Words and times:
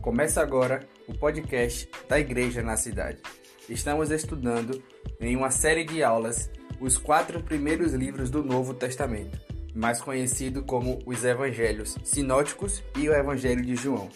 Começa 0.00 0.40
agora 0.40 0.80
o 1.06 1.12
podcast 1.12 1.86
da 2.08 2.18
Igreja 2.18 2.62
na 2.62 2.74
Cidade. 2.74 3.18
Estamos 3.68 4.10
estudando 4.10 4.82
em 5.20 5.36
uma 5.36 5.50
série 5.50 5.84
de 5.84 6.02
aulas 6.02 6.50
os 6.80 6.96
quatro 6.96 7.42
primeiros 7.42 7.92
livros 7.92 8.30
do 8.30 8.42
Novo 8.42 8.72
Testamento, 8.72 9.38
mais 9.74 10.00
conhecido 10.00 10.62
como 10.62 10.98
os 11.04 11.22
Evangelhos 11.22 11.98
Sinóticos 12.02 12.82
e 12.96 13.10
o 13.10 13.14
Evangelho 13.14 13.62
de 13.62 13.76
João. 13.76 14.08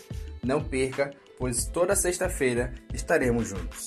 Não 0.42 0.64
perca, 0.64 1.10
pois 1.38 1.66
toda 1.66 1.94
sexta-feira 1.94 2.72
estaremos 2.94 3.46
juntos. 3.46 3.86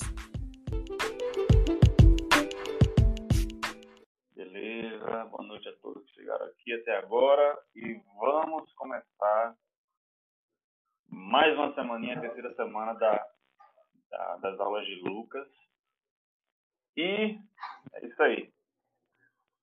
Mais 11.58 11.72
uma 11.72 11.74
semaninha, 11.74 12.18
a 12.18 12.22
terceira 12.22 12.54
semana 12.54 12.94
da, 12.94 13.28
da, 14.12 14.38
das 14.38 14.60
aulas 14.60 14.86
de 14.86 14.96
Lucas. 15.02 15.48
E 16.96 17.36
é 17.94 18.06
isso 18.06 18.22
aí. 18.22 18.52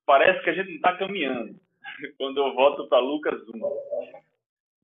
Parece 0.04 0.42
que 0.42 0.50
a 0.50 0.54
gente 0.54 0.68
não 0.70 0.76
está 0.76 0.96
caminhando. 0.98 1.58
Quando 2.18 2.38
eu 2.38 2.52
volto 2.54 2.88
para 2.88 2.98
Lucas 2.98 3.40
1. 3.48 3.60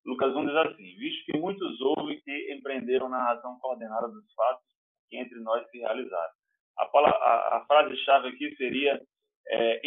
Lucas 0.06 0.34
1 0.34 0.46
diz 0.46 0.56
assim: 0.56 0.96
Visto 0.96 1.24
que 1.26 1.38
muitos 1.38 1.80
houve 1.80 2.20
que 2.22 2.52
empreenderam 2.54 3.08
narração 3.08 3.58
coordenada 3.58 4.08
dos 4.08 4.32
fatos 4.34 4.64
que 5.08 5.16
entre 5.16 5.38
nós 5.40 5.68
se 5.70 5.78
realizaram. 5.78 6.32
A, 6.78 6.84
a, 6.84 7.56
a 7.56 7.64
frase-chave 7.66 8.28
aqui 8.28 8.54
seria: 8.56 9.00
é, 9.48 9.80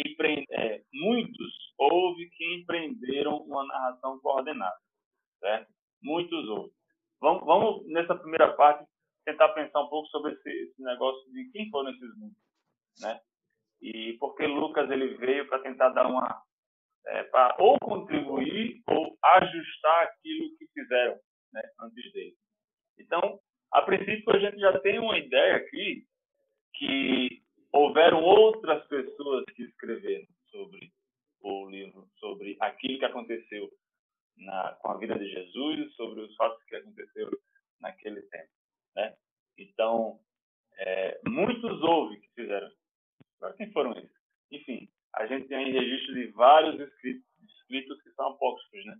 é, 0.50 0.82
muitos 0.92 1.72
houve 1.78 2.28
que 2.30 2.54
empreenderam 2.54 3.38
uma 3.38 3.64
narração 3.66 4.20
coordenada. 4.20 4.76
Certo? 5.40 5.74
muitos 6.04 6.48
outros. 6.48 6.83
Vamos, 7.20 7.44
vamos, 7.44 7.86
nessa 7.86 8.14
primeira 8.14 8.52
parte, 8.54 8.84
tentar 9.24 9.48
pensar 9.50 9.80
um 9.80 9.88
pouco 9.88 10.08
sobre 10.08 10.32
esse, 10.32 10.50
esse 10.50 10.82
negócio 10.82 11.32
de 11.32 11.50
quem 11.52 11.70
foram 11.70 11.90
esses 11.90 12.16
muitos, 12.18 12.38
né? 13.00 13.20
E 13.80 14.16
porque 14.18 14.46
Lucas 14.46 14.90
ele 14.90 15.14
veio 15.16 15.48
para 15.48 15.60
tentar 15.60 15.90
dar 15.90 16.06
uma 16.06 16.42
é, 17.06 17.22
para 17.24 17.56
ou 17.58 17.78
contribuir 17.80 18.82
ou 18.86 19.16
ajustar 19.22 20.04
aquilo 20.04 20.56
que 20.56 20.66
fizeram 20.72 21.18
né, 21.52 21.62
antes 21.80 22.12
dele. 22.12 22.34
Então, 22.98 23.40
a 23.72 23.82
princípio 23.82 24.34
a 24.34 24.38
gente 24.38 24.58
já 24.58 24.78
tem 24.80 24.98
uma 24.98 25.18
ideia 25.18 25.56
aqui 25.56 26.06
que 26.74 27.42
houveram 27.72 28.22
outras 28.22 28.86
pessoas 28.86 29.44
que 29.54 29.64
escreveram 29.64 30.26
sobre 30.50 30.92
o 31.40 31.68
livro, 31.68 32.08
sobre 32.18 32.56
aquilo 32.60 32.98
que 32.98 33.04
aconteceu 33.04 33.70
na, 34.36 34.72
com 34.80 34.90
a 34.90 34.98
vida 34.98 35.18
de 35.18 35.28
Jesus, 35.28 35.94
sobre 35.94 36.20
os 36.20 36.34
fatos 36.36 36.62
que 36.64 36.76
aconteceram 36.76 37.30
naquele 37.80 38.22
tempo. 38.22 38.50
Né? 38.96 39.16
Então, 39.58 40.18
é, 40.78 41.20
muitos 41.26 41.82
houve 41.82 42.20
que 42.20 42.28
fizeram. 42.34 42.70
Agora, 43.38 43.54
quem 43.56 43.70
foram 43.72 43.92
eles? 43.92 44.10
Enfim, 44.50 44.88
a 45.14 45.26
gente 45.26 45.48
tem 45.48 45.72
registro 45.72 46.14
de 46.14 46.26
vários 46.28 46.80
escritos, 46.80 47.24
escritos 47.58 48.02
que 48.02 48.10
são 48.12 48.28
apócrifos, 48.28 48.84
né? 48.86 48.96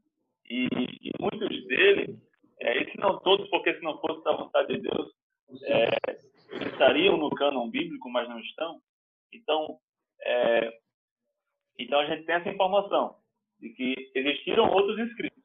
E, 0.46 0.68
e 1.00 1.10
muitos 1.18 1.66
deles, 1.66 2.16
é, 2.60 2.82
esses 2.82 2.94
não 2.96 3.18
todos, 3.20 3.48
porque 3.48 3.74
se 3.74 3.82
não 3.82 3.98
fosse 4.00 4.22
da 4.24 4.36
vontade 4.36 4.74
de 4.74 4.82
Deus, 4.82 5.12
é, 5.64 6.66
estariam 6.66 7.16
no 7.16 7.30
cânon 7.30 7.70
bíblico, 7.70 8.10
mas 8.10 8.28
não 8.28 8.38
estão. 8.40 8.80
Então, 9.32 9.78
é, 10.22 10.78
então 11.78 11.98
a 12.00 12.06
gente 12.06 12.24
tem 12.24 12.34
essa 12.36 12.50
informação 12.50 13.23
de 13.64 13.70
que 13.70 14.10
existiram 14.14 14.70
outros 14.70 14.98
escritos, 14.98 15.42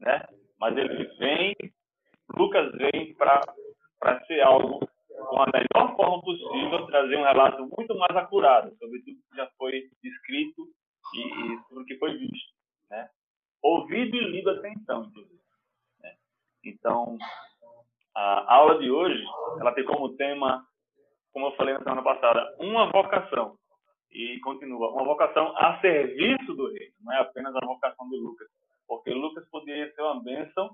né? 0.00 0.26
Mas 0.58 0.76
ele 0.76 1.04
vem, 1.18 1.54
Lucas 2.36 2.72
vem 2.72 3.14
para 3.14 4.24
ser 4.26 4.40
algo 4.40 4.80
com 5.28 5.42
a 5.42 5.46
melhor 5.46 5.96
forma 5.96 6.20
possível, 6.20 6.86
trazer 6.86 7.16
um 7.16 7.22
relato 7.22 7.68
muito 7.76 7.96
mais 7.96 8.16
acurado 8.16 8.76
sobre 8.76 8.98
tudo 9.02 9.20
que 9.30 9.36
já 9.36 9.48
foi 9.56 9.88
escrito 10.02 10.66
e, 11.14 11.20
e 11.20 11.62
sobre 11.68 11.82
o 11.84 11.86
que 11.86 11.96
foi 11.98 12.16
visto, 12.18 12.54
né? 12.90 13.08
Ouvido 13.62 14.16
e 14.16 14.30
lido 14.30 14.50
até 14.50 14.70
então, 14.70 15.04
inclusive. 15.04 15.40
Né? 16.00 16.14
Então, 16.64 17.18
a 18.16 18.54
aula 18.54 18.78
de 18.80 18.90
hoje, 18.90 19.22
ela 19.60 19.72
tem 19.72 19.84
como 19.84 20.16
tema, 20.16 20.66
como 21.32 21.46
eu 21.46 21.52
falei 21.52 21.74
na 21.74 21.82
semana 21.82 22.02
passada, 22.02 22.56
uma 22.58 22.90
vocação. 22.90 23.56
E 24.10 24.40
continua, 24.40 24.90
uma 24.92 25.04
vocação 25.04 25.54
a 25.56 25.80
serviço 25.80 26.54
do 26.54 26.72
reino, 26.72 26.94
não 27.02 27.12
é 27.12 27.20
apenas 27.20 27.54
a 27.54 27.66
vocação 27.66 28.08
de 28.08 28.16
Lucas. 28.16 28.48
Porque 28.86 29.10
Lucas 29.10 29.46
poderia 29.50 29.92
ser 29.92 30.02
uma 30.02 30.22
bênção, 30.22 30.70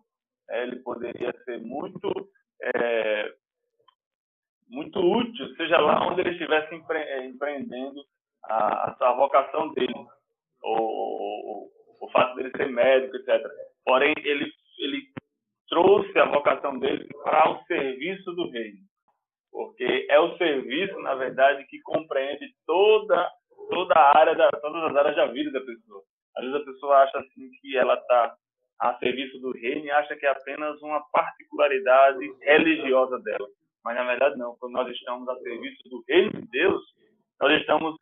é, 0.49 0.63
ele 0.63 0.77
poderia 0.77 1.33
ser 1.45 1.61
muito, 1.61 2.11
é, 2.63 3.35
muito 4.69 5.01
útil, 5.01 5.55
seja 5.57 5.79
lá 5.79 6.07
onde 6.07 6.21
ele 6.21 6.31
estivesse 6.31 6.75
empre 6.75 6.99
é, 6.99 7.27
empreendendo 7.27 8.05
a, 8.45 8.97
a, 9.01 9.13
vocação 9.15 9.73
dele, 9.75 9.93
o, 10.63 10.73
o, 10.73 11.71
o 12.03 12.11
fato 12.11 12.37
dele 12.37 12.53
ser 12.57 12.71
médico, 12.71 13.17
etc. 13.17 13.45
Porém, 13.85 14.15
ele, 14.19 14.51
ele 14.79 15.03
trouxe 15.69 16.17
a 16.19 16.27
vocação 16.27 16.79
dele 16.79 17.09
para 17.25 17.51
o 17.51 17.65
serviço 17.65 18.33
do 18.33 18.49
reino 18.51 18.79
porque 19.55 20.09
é 20.11 20.19
o 20.19 20.37
serviço, 20.37 20.99
na 20.99 21.15
verdade, 21.15 21.65
que 21.67 21.81
compreende 21.83 22.53
toda 22.67 23.31
toda 23.71 23.95
a 23.95 24.19
área 24.19 24.35
da, 24.35 24.51
todas 24.51 24.83
as 24.83 24.97
áreas 24.97 25.15
da 25.15 25.27
vida 25.27 25.51
da 25.53 25.61
pessoa. 25.61 26.03
Às 26.37 26.45
vezes 26.45 26.61
a 26.61 26.65
pessoa 26.65 26.97
acha 26.99 27.19
assim 27.21 27.51
que 27.61 27.77
ela 27.77 27.95
está 27.95 28.37
a 28.81 28.99
serviço 28.99 29.39
do 29.39 29.53
reino 29.53 29.87
e 29.87 29.91
acha 29.93 30.17
que 30.17 30.27
é 30.27 30.31
apenas 30.31 30.83
uma 30.83 31.01
particularidade 31.13 32.19
religiosa 32.43 33.19
dela. 33.21 33.49
Mas 33.85 33.95
na 33.95 34.05
verdade 34.05 34.37
não, 34.37 34.57
quando 34.57 34.73
nós 34.73 34.91
estamos 34.91 35.29
a 35.29 35.39
serviço 35.39 35.89
do 35.89 36.05
reino 36.09 36.33
de 36.33 36.51
Deus, 36.51 36.83
nós 37.41 37.61
estamos 37.61 37.97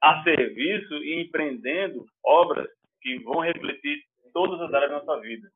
a 0.00 0.22
serviço 0.22 0.94
e 1.02 1.22
empreendendo 1.22 2.06
obras 2.24 2.68
que 3.02 3.18
vão 3.18 3.40
refletir 3.40 4.00
todas 4.32 4.60
as 4.60 4.72
áreas 4.72 4.90
da 4.92 5.02
nossa 5.02 5.20
vida 5.20 5.48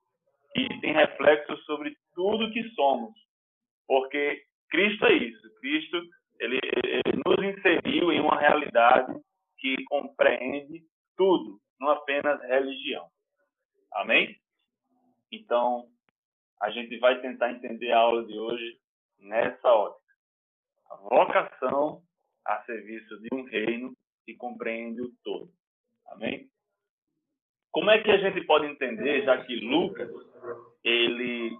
e 0.56 0.80
tem 0.80 0.92
reflexo 0.92 1.56
sobre 1.58 1.96
tudo 2.14 2.50
que 2.50 2.68
somos. 2.70 3.14
Porque 3.86 4.42
Cristo 4.70 5.06
é 5.06 5.12
isso. 5.14 5.54
Cristo 5.60 6.02
ele, 6.40 6.58
ele 6.62 7.22
nos 7.24 7.56
inseriu 7.56 8.12
em 8.12 8.20
uma 8.20 8.38
realidade 8.38 9.12
que 9.58 9.74
compreende 9.84 10.84
tudo, 11.16 11.60
não 11.80 11.90
apenas 11.90 12.40
religião. 12.42 13.08
Amém? 13.92 14.36
Então, 15.32 15.86
a 16.60 16.70
gente 16.70 16.96
vai 16.98 17.20
tentar 17.20 17.50
entender 17.50 17.92
a 17.92 17.98
aula 17.98 18.24
de 18.24 18.38
hoje 18.38 18.78
nessa 19.18 19.68
ótica. 19.68 20.14
A 20.90 20.96
vocação 20.96 22.02
a 22.46 22.62
serviço 22.64 23.20
de 23.20 23.28
um 23.32 23.44
reino 23.44 23.92
que 24.24 24.34
compreende 24.34 25.02
o 25.02 25.12
todo. 25.22 25.50
Amém? 26.06 26.48
Como 27.70 27.90
é 27.90 28.02
que 28.02 28.10
a 28.10 28.16
gente 28.18 28.44
pode 28.46 28.66
entender, 28.66 29.24
já 29.24 29.44
que 29.44 29.56
Lucas, 29.56 30.08
ele, 30.82 31.56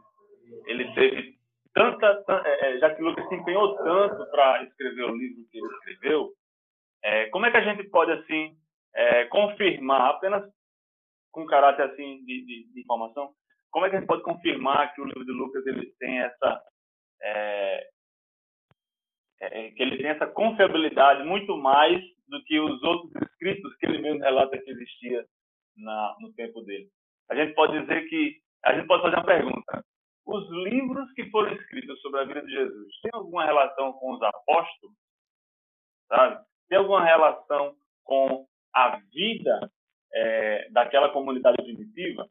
ele 0.67 0.95
teve 0.95 1.38
tanta, 1.79 2.43
é, 2.47 2.77
é, 2.77 2.79
já 2.79 2.95
que 2.95 3.03
Lucas 3.03 3.29
se 3.29 3.35
empenhou 3.35 3.77
tanto 3.77 4.31
para 4.31 4.63
escrever 4.65 5.05
o 5.05 5.17
livro 5.17 5.45
que 5.51 5.59
ele 5.59 5.67
escreveu, 5.67 6.33
é, 7.03 7.27
como 7.27 7.47
é 7.47 7.51
que 7.51 7.57
a 7.57 7.63
gente 7.63 7.85
pode 7.91 8.13
assim 8.13 8.57
é, 8.95 9.25
confirmar, 9.27 10.11
apenas 10.11 10.45
com 11.31 11.47
caráter 11.47 11.91
assim 11.91 12.25
de, 12.25 12.45
de, 12.45 12.73
de, 12.73 12.81
informação, 12.81 13.31
como 13.71 13.87
é 13.87 13.91
que 13.91 13.97
a 13.97 13.99
gente 14.01 14.09
pode 14.09 14.23
confirmar 14.23 14.95
que 14.95 15.01
o 15.01 15.05
livro 15.05 15.25
de 15.25 15.33
Lucas 15.33 15.67
ele 15.67 15.93
tem 15.99 16.21
essa 16.21 16.63
é, 17.23 17.89
é, 19.41 19.71
que 19.71 19.83
ele 19.83 19.99
tem 19.99 20.09
essa 20.09 20.27
confiabilidade 20.27 21.25
muito 21.25 21.57
mais 21.57 22.03
do 22.29 22.43
que 22.45 22.59
os 22.59 22.83
outros 22.83 23.11
escritos 23.23 23.77
que 23.77 23.87
ele 23.87 23.99
mesmo 23.99 24.21
relata 24.21 24.59
que 24.59 24.71
existia 24.71 25.25
na, 25.77 26.17
no 26.21 26.33
tempo 26.35 26.61
dele. 26.63 26.89
A 27.31 27.35
gente 27.35 27.55
pode 27.55 27.79
dizer 27.81 28.09
que 28.09 28.37
a 28.65 28.75
gente 28.75 28.87
pode 28.87 29.03
fazer 29.03 29.17
uma 29.17 29.25
pergunta: 29.25 29.85
os 30.29 30.47
livros 30.51 31.11
que 31.13 31.31
foram 31.31 31.53
escritos 31.55 31.99
sobre 32.03 32.21
a 32.21 32.25
vida 32.25 32.43
de 32.43 32.53
Jesus 32.53 33.01
têm 33.01 33.11
alguma 33.15 33.47
relação 33.47 33.95
com 33.95 34.13
os 34.13 34.23
apóstolos? 34.23 34.95
Sabe? 36.07 36.45
Tem 36.69 36.77
alguma 36.77 37.03
relação 37.03 37.75
com 38.05 38.47
a 38.75 38.97
vida 39.11 39.73
é, 40.13 40.69
daquela 40.71 41.09
comunidade 41.11 41.57
primitiva? 41.57 42.29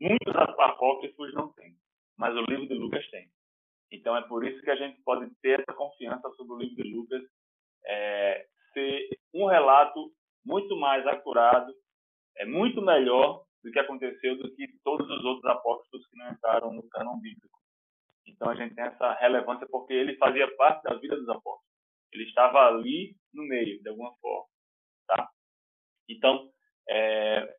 Muitos 0.00 0.34
apócrifos 0.34 1.34
não 1.34 1.52
têm, 1.52 1.76
mas 2.16 2.34
o 2.34 2.44
livro 2.48 2.66
de 2.66 2.74
Lucas 2.74 3.06
tem. 3.10 3.28
Então 3.92 4.16
é 4.16 4.22
por 4.22 4.46
isso 4.46 4.62
que 4.62 4.70
a 4.70 4.76
gente 4.76 5.02
pode 5.02 5.30
ter 5.42 5.60
essa 5.60 5.76
confiança 5.76 6.30
sobre 6.30 6.54
o 6.54 6.58
livro 6.58 6.82
de 6.82 6.94
Lucas 6.94 7.22
é, 7.84 8.46
ser 8.72 9.18
um 9.34 9.44
relato 9.44 10.10
muito 10.42 10.74
mais 10.76 11.06
acurado, 11.06 11.74
é 12.38 12.46
muito 12.46 12.80
melhor 12.80 13.44
do 13.62 13.70
que 13.70 13.78
aconteceu 13.78 14.36
do 14.38 14.54
que 14.54 14.66
todos 14.82 15.08
os 15.08 15.24
outros 15.24 15.44
apóstolos 15.50 16.06
que 16.06 16.16
não 16.16 16.30
entraram 16.30 16.72
no 16.72 16.88
cânon 16.88 17.18
bíblico. 17.20 17.58
Então 18.26 18.48
a 18.48 18.54
gente 18.54 18.74
tem 18.74 18.84
essa 18.84 19.12
relevância 19.14 19.66
porque 19.70 19.92
ele 19.92 20.16
fazia 20.16 20.54
parte 20.56 20.82
da 20.82 20.94
vida 20.94 21.16
dos 21.16 21.28
apóstolos. 21.28 21.68
Ele 22.12 22.24
estava 22.24 22.66
ali 22.66 23.14
no 23.32 23.44
meio, 23.44 23.80
de 23.82 23.88
alguma 23.88 24.14
forma. 24.16 24.46
Tá? 25.06 25.28
Então, 26.08 26.50
é, 26.88 27.56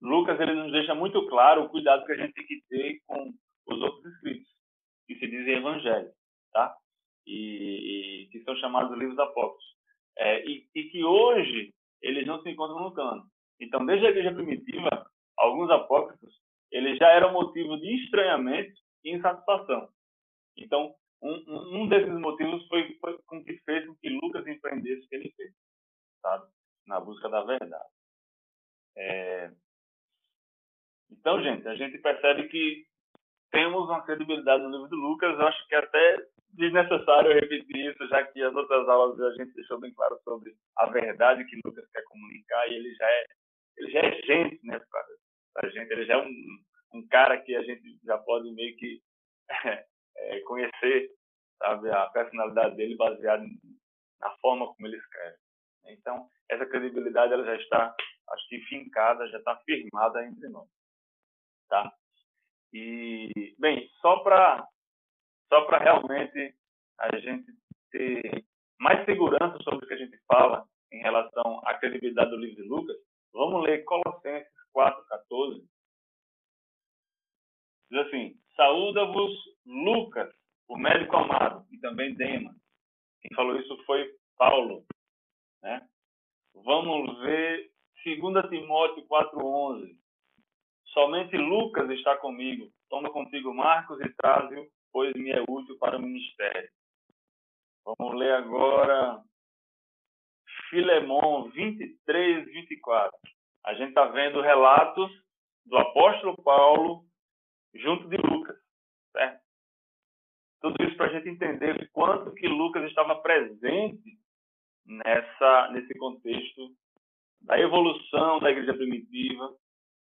Lucas 0.00 0.40
ele 0.40 0.54
nos 0.54 0.72
deixa 0.72 0.94
muito 0.94 1.26
claro 1.28 1.64
o 1.64 1.68
cuidado 1.68 2.04
que 2.06 2.12
a 2.12 2.16
gente 2.16 2.32
tem 2.32 2.46
que 2.46 2.62
ter 2.68 3.00
com 3.06 3.32
os 3.66 3.80
outros 3.80 4.04
dizem 5.34 5.54
evangelho, 5.54 6.10
tá? 6.52 6.74
E, 7.26 8.22
e 8.24 8.28
que 8.28 8.42
são 8.44 8.56
chamados 8.56 8.96
livros 8.98 9.18
apócrifos. 9.18 9.64
É, 10.16 10.46
e, 10.46 10.66
e, 10.74 10.84
que 10.90 11.04
hoje 11.04 11.74
eles 12.00 12.26
não 12.26 12.40
se 12.42 12.50
encontram 12.50 12.80
no 12.80 12.92
cano. 12.92 13.24
Então, 13.60 13.84
desde 13.84 14.06
a 14.06 14.10
igreja 14.10 14.32
primitiva, 14.32 15.06
alguns 15.44 15.70
apócrifos 15.70 16.34
eles 16.74 16.98
já 16.98 17.08
eram 17.10 17.32
motivo 17.32 17.78
de 17.78 18.04
estranhamento 18.04 18.74
e 19.04 19.14
insatisfação. 19.14 19.88
Então, 20.56 20.92
um, 21.22 21.82
um 21.82 21.88
desses 21.88 22.12
motivos 22.18 22.66
foi, 22.66 22.98
foi 23.00 23.16
com 23.26 23.44
que 23.44 23.56
fez 23.58 23.86
com 23.86 23.94
que 23.94 24.08
Lucas 24.08 24.44
empreendesse 24.46 25.04
o 25.04 25.08
que 25.08 25.14
ele 25.14 25.32
fez, 25.36 25.52
sabe? 26.20 26.50
Na 26.86 27.00
busca 27.00 27.28
da 27.28 27.44
verdade. 27.44 27.88
É... 28.96 29.52
Então, 31.10 31.40
gente, 31.42 31.66
a 31.68 31.76
gente 31.76 31.96
percebe 31.98 32.48
que 32.48 32.84
temos 33.52 33.88
uma 33.88 34.02
credibilidade 34.02 34.64
no 34.64 34.70
livro 34.70 34.88
de 34.88 34.96
Lucas. 34.96 35.38
Eu 35.38 35.46
acho 35.46 35.68
que 35.68 35.76
é 35.76 35.78
até 35.78 36.26
desnecessário 36.50 37.34
repetir 37.34 37.92
isso, 37.92 38.08
já 38.08 38.24
que 38.26 38.42
as 38.42 38.54
outras 38.54 38.88
aulas 38.88 39.20
a 39.20 39.30
gente 39.36 39.54
deixou 39.54 39.78
bem 39.78 39.94
claro 39.94 40.18
sobre 40.24 40.52
a 40.78 40.86
verdade 40.86 41.44
que 41.44 41.60
Lucas 41.64 41.88
quer 41.92 42.02
comunicar 42.02 42.68
e 42.68 42.74
ele 42.74 42.94
já 42.94 43.06
é, 43.06 43.26
ele 43.76 43.90
já 43.92 44.00
é 44.00 44.22
gente, 44.22 44.66
né, 44.66 44.80
para 44.90 45.04
a 45.58 45.68
gente. 45.68 45.90
Ele 45.92 46.06
já 46.06 46.14
é 46.14 46.18
um, 46.18 46.58
um 46.94 47.06
cara 47.08 47.40
que 47.40 47.54
a 47.54 47.62
gente 47.62 47.98
já 48.04 48.18
pode 48.18 48.50
meio 48.52 48.76
que 48.76 49.00
é, 50.16 50.40
conhecer, 50.40 51.10
sabe, 51.58 51.90
a 51.90 52.06
personalidade 52.10 52.76
dele 52.76 52.96
baseada 52.96 53.44
na 54.20 54.30
forma 54.38 54.66
como 54.66 54.86
ele 54.86 54.96
escreve. 54.96 55.36
Então, 55.86 56.28
essa 56.48 56.66
credibilidade 56.66 57.32
ela 57.32 57.44
já 57.44 57.56
está, 57.56 57.94
acho 58.30 58.48
que 58.48 58.58
fincada, 58.60 59.28
já 59.28 59.38
está 59.38 59.56
firmada 59.64 60.24
entre 60.24 60.48
nós, 60.48 60.68
tá? 61.68 61.92
E 62.72 63.54
bem, 63.58 63.88
só 64.00 64.18
para 64.18 64.66
só 65.48 65.64
para 65.66 65.78
realmente 65.78 66.54
a 66.98 67.16
gente 67.18 67.52
ter 67.90 68.44
mais 68.80 69.04
segurança 69.04 69.56
sobre 69.62 69.84
o 69.84 69.88
que 69.88 69.94
a 69.94 69.98
gente 69.98 70.18
fala 70.26 70.66
em 70.90 71.00
relação 71.00 71.60
à 71.66 71.74
credibilidade 71.74 72.30
do 72.30 72.38
livro 72.38 72.62
de 72.62 72.68
Lucas, 72.68 72.96
vamos 73.32 73.62
ler 73.62 73.84
Colossenses 73.84 74.53
4:14. 74.74 75.64
Diz 77.90 78.06
assim: 78.06 78.36
Saúda-vos 78.56 79.32
Lucas, 79.64 80.32
o 80.68 80.76
médico 80.76 81.16
amado, 81.16 81.66
e 81.70 81.78
também 81.78 82.14
Demas. 82.14 82.56
Quem 83.20 83.34
falou 83.34 83.56
isso 83.58 83.76
foi 83.84 84.14
Paulo. 84.36 84.84
Né? 85.62 85.88
Vamos 86.54 87.18
ver 87.20 87.70
2 88.04 88.48
Timóteo 88.50 89.06
4,11. 89.06 89.96
Somente 90.86 91.36
Lucas 91.36 91.88
está 91.90 92.16
comigo. 92.18 92.70
Toma 92.88 93.10
contigo 93.10 93.54
Marcos 93.54 94.00
e 94.00 94.08
traze-o, 94.14 94.70
pois 94.92 95.12
me 95.14 95.30
é 95.30 95.42
útil 95.48 95.78
para 95.78 95.96
o 95.96 96.02
ministério. 96.02 96.70
Vamos 97.84 98.14
ler 98.18 98.32
agora 98.34 99.22
Filemão 100.70 101.50
23, 101.50 102.46
24. 102.46 103.18
A 103.64 103.74
gente 103.74 103.88
está 103.88 104.04
vendo 104.06 104.40
relatos 104.40 105.10
do 105.64 105.76
apóstolo 105.78 106.36
Paulo 106.42 107.04
junto 107.74 108.08
de 108.08 108.16
Lucas, 108.16 108.56
certo? 109.12 109.42
Tudo 110.60 110.84
isso 110.84 110.96
para 110.96 111.06
a 111.06 111.12
gente 111.12 111.28
entender 111.28 111.90
quanto 111.92 112.34
que 112.34 112.46
Lucas 112.46 112.84
estava 112.84 113.16
presente 113.16 114.18
nessa, 114.84 115.70
nesse 115.72 115.94
contexto 115.98 116.74
da 117.40 117.58
evolução 117.58 118.38
da 118.40 118.50
igreja 118.50 118.74
primitiva, 118.74 119.54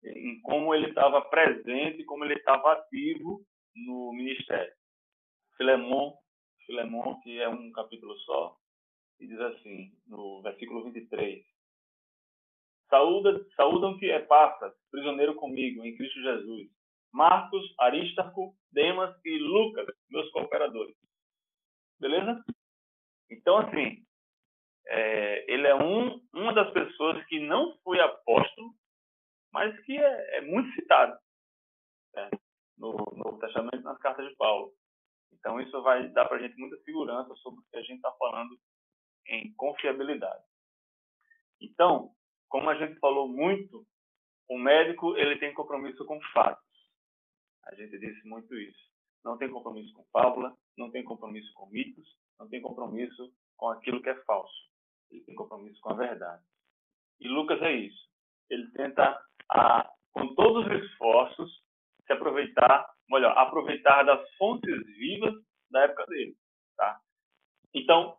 em 0.03 0.41
como 0.41 0.73
ele 0.75 0.89
estava 0.89 1.21
presente, 1.21 2.03
como 2.05 2.25
ele 2.25 2.35
estava 2.35 2.73
ativo 2.73 3.45
no 3.75 4.11
ministério. 4.13 4.73
Filemon, 5.57 6.13
Filemon, 6.65 7.19
que 7.21 7.39
é 7.39 7.47
um 7.47 7.71
capítulo 7.71 8.17
só, 8.19 8.57
e 9.19 9.27
diz 9.27 9.39
assim, 9.39 9.91
no 10.07 10.41
versículo 10.41 10.83
23, 10.83 11.45
Saúda, 12.93 13.43
saúdam-te 13.55 14.05
Epáfras, 14.05 14.71
prisioneiro 14.91 15.33
comigo, 15.33 15.83
em 15.83 15.97
Cristo 15.97 16.21
Jesus, 16.21 16.69
Marcos, 17.11 17.73
Aristarco, 17.79 18.55
Demas 18.71 19.19
e 19.25 19.39
Lucas, 19.39 19.87
meus 20.11 20.29
cooperadores. 20.29 20.95
Beleza? 21.99 22.45
Então, 23.31 23.57
assim, 23.57 24.05
é, 24.85 25.51
ele 25.51 25.65
é 25.65 25.73
um, 25.73 26.21
uma 26.35 26.53
das 26.53 26.71
pessoas 26.71 27.25
que 27.25 27.39
não 27.39 27.75
foi 27.79 27.99
apóstolo, 27.99 28.75
mas 29.51 29.75
que 29.85 29.97
é, 29.97 30.37
é 30.37 30.41
muito 30.41 30.71
citado 30.75 31.17
né, 32.13 32.29
no 32.77 32.91
Novo 32.91 33.39
Testamento 33.39 33.81
nas 33.81 33.97
cartas 33.97 34.29
de 34.29 34.35
Paulo. 34.35 34.71
Então, 35.31 35.59
isso 35.59 35.81
vai 35.81 36.09
dar 36.09 36.25
para 36.25 36.37
a 36.37 36.41
gente 36.43 36.55
muita 36.59 36.77
segurança 36.83 37.33
sobre 37.37 37.59
o 37.59 37.63
que 37.71 37.77
a 37.77 37.81
gente 37.81 37.95
está 37.95 38.11
falando 38.19 38.55
em 39.29 39.51
confiabilidade. 39.55 40.43
Então, 41.59 42.13
como 42.53 42.69
a 42.69 42.75
gente 42.75 42.99
falou 42.99 43.27
muito, 43.27 43.83
o 44.47 44.59
médico 44.59 45.17
ele 45.17 45.39
tem 45.39 45.51
compromisso 45.55 46.05
com 46.05 46.21
fatos. 46.35 46.63
A 47.65 47.73
gente 47.73 47.97
disse 47.97 48.27
muito 48.27 48.53
isso. 48.53 48.77
Não 49.25 49.39
tem 49.39 49.49
compromisso 49.49 49.91
com 49.95 50.05
fábula, 50.13 50.55
não 50.77 50.91
tem 50.91 51.03
compromisso 51.03 51.51
com 51.55 51.65
mitos, 51.71 52.07
não 52.39 52.47
tem 52.47 52.61
compromisso 52.61 53.33
com 53.57 53.69
aquilo 53.69 54.03
que 54.03 54.09
é 54.09 54.23
falso. 54.25 54.53
Ele 55.09 55.21
tem 55.21 55.33
compromisso 55.33 55.81
com 55.81 55.93
a 55.93 55.95
verdade. 55.95 56.43
E 57.19 57.27
Lucas 57.27 57.59
é 57.63 57.71
isso. 57.71 58.07
Ele 58.51 58.69
tenta, 58.73 59.19
a, 59.49 59.91
com 60.11 60.35
todos 60.35 60.67
os 60.67 60.83
esforços, 60.83 61.63
se 62.05 62.13
aproveitar, 62.13 62.87
melhor, 63.09 63.35
aproveitar 63.35 64.03
das 64.03 64.29
fontes 64.35 64.85
vivas 64.95 65.33
da 65.71 65.85
época 65.85 66.05
dele. 66.05 66.37
Tá? 66.77 67.01
Então, 67.73 68.15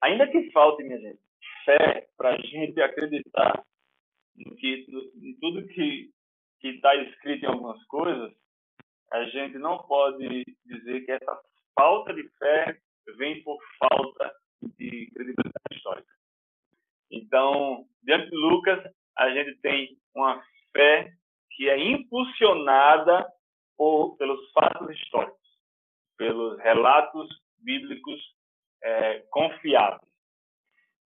ainda 0.00 0.26
que 0.26 0.50
falte, 0.52 0.82
minha 0.84 0.98
gente, 0.98 1.20
fé 1.66 2.08
para 2.16 2.30
a 2.30 2.38
gente 2.38 2.80
acreditar 2.80 3.62
em, 4.38 4.56
que, 4.56 4.86
em 5.16 5.38
tudo 5.40 5.66
que 5.68 6.10
está 6.62 6.94
escrito 6.96 7.44
em 7.44 7.48
algumas 7.48 7.82
coisas, 7.84 8.32
a 9.12 9.24
gente 9.24 9.58
não 9.58 9.78
pode 9.78 10.44
dizer 10.64 11.04
que 11.04 11.12
essa 11.12 11.40
falta 11.74 12.12
de 12.14 12.28
fé 12.38 12.78
vem 13.16 13.42
por 13.42 13.58
falta 13.78 14.34
de 14.78 15.10
credibilidade 15.12 15.74
histórica. 15.74 16.12
Então, 17.10 17.86
diante 18.02 18.30
de 18.30 18.36
Lucas, 18.36 18.82
a 19.16 19.30
gente 19.30 19.56
tem 19.60 19.96
uma 20.14 20.42
fé 20.72 21.12
que 21.52 21.68
é 21.68 21.78
impulsionada 21.78 23.26
por, 23.76 24.16
pelos 24.16 24.50
fatos 24.52 24.90
históricos, 24.96 25.38
pelos 26.16 26.58
relatos 26.60 27.28
bíblicos 27.58 28.20
é, 28.82 29.20
confiáveis. 29.30 30.02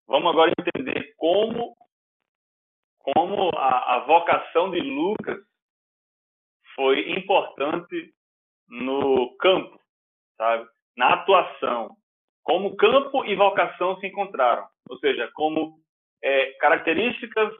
Vamos 0.07 0.31
agora 0.31 0.51
entender 0.57 1.13
como, 1.17 1.75
como 2.99 3.49
a, 3.55 3.95
a 3.95 3.99
vocação 4.05 4.71
de 4.71 4.79
Lucas 4.79 5.39
foi 6.75 7.11
importante 7.11 8.13
no 8.67 9.35
campo, 9.37 9.79
sabe? 10.37 10.67
Na 10.97 11.13
atuação. 11.13 11.95
Como 12.43 12.75
campo 12.75 13.25
e 13.25 13.35
vocação 13.35 13.99
se 13.99 14.07
encontraram. 14.07 14.67
Ou 14.89 14.97
seja, 14.99 15.29
como 15.33 15.79
é, 16.23 16.53
características 16.53 17.53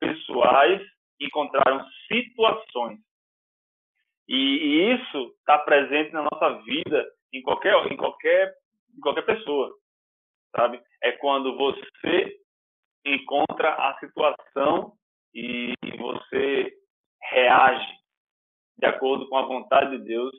pessoais 0.00 0.82
encontraram 1.20 1.84
situações. 2.08 2.98
E, 4.28 4.34
e 4.34 4.94
isso 4.94 5.34
está 5.38 5.58
presente 5.58 6.12
na 6.12 6.22
nossa 6.22 6.62
vida 6.62 7.06
em 7.32 7.42
qualquer, 7.42 7.74
em 7.92 7.96
qualquer, 7.96 8.54
em 8.96 9.00
qualquer 9.00 9.22
pessoa, 9.22 9.74
sabe? 10.56 10.80
É 11.02 11.12
quando 11.12 11.56
você 11.56 12.36
encontra 13.04 13.70
a 13.70 13.98
situação 13.98 14.92
e 15.34 15.74
você 15.98 16.72
reage 17.30 18.04
de 18.78 18.86
acordo 18.86 19.28
com 19.28 19.36
a 19.36 19.46
vontade 19.46 19.98
de 19.98 20.04
Deus, 20.04 20.32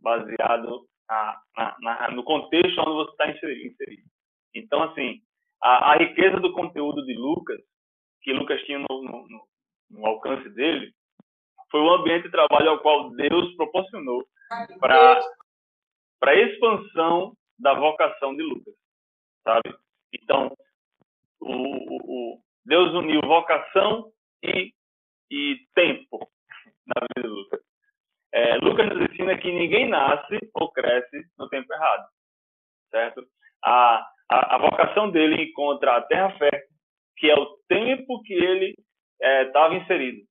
baseado 0.00 0.86
na, 1.08 1.76
na, 1.80 2.10
no 2.10 2.22
contexto 2.22 2.78
onde 2.80 2.90
você 2.90 3.10
está 3.10 3.30
inserido. 3.30 4.04
Então, 4.54 4.82
assim, 4.84 5.20
a, 5.62 5.92
a, 5.92 5.96
riqueza 5.96 6.38
do 6.38 6.52
conteúdo 6.52 7.04
de 7.04 7.14
Lucas, 7.14 7.60
que 8.22 8.32
Lucas 8.32 8.60
tinha 8.62 8.78
no, 8.78 9.02
no, 9.02 9.26
no 9.90 10.06
alcance 10.06 10.48
dele, 10.50 10.92
foi 11.70 11.80
o 11.80 11.90
ambiente 11.90 12.24
de 12.24 12.30
trabalho 12.30 12.70
ao 12.70 12.80
qual 12.80 13.10
Deus 13.10 13.54
proporcionou 13.56 14.26
para 14.80 15.20
a 16.22 16.34
expansão 16.34 17.34
da 17.58 17.74
vocação 17.74 18.34
de 18.34 18.42
Lucas, 18.42 18.74
sabe? 19.44 19.74
Então, 20.12 20.56
o, 21.40 22.34
o, 22.34 22.38
Deus 22.64 22.92
uniu 22.94 23.20
vocação 23.22 24.10
e, 24.42 24.72
e 25.30 25.56
tempo 25.74 26.18
na 26.86 27.00
vida 27.00 27.28
de 27.28 27.34
Lucas. 27.34 27.60
É, 28.32 28.56
Lucas 28.56 28.88
nos 28.88 29.10
ensina 29.10 29.38
que 29.38 29.50
ninguém 29.50 29.88
nasce 29.88 30.38
ou 30.54 30.70
cresce 30.72 31.24
no 31.38 31.48
tempo 31.48 31.72
errado, 31.72 32.06
certo? 32.90 33.24
A, 33.64 34.06
a, 34.30 34.56
a 34.56 34.58
vocação 34.58 35.10
dele 35.10 35.42
encontra 35.44 35.96
a 35.96 36.02
terra 36.02 36.30
fértil, 36.38 36.76
que 37.16 37.30
é 37.30 37.34
o 37.34 37.58
tempo 37.68 38.22
que 38.22 38.34
ele 38.34 38.74
estava 39.20 39.74
é, 39.74 39.78
inserido. 39.78 40.28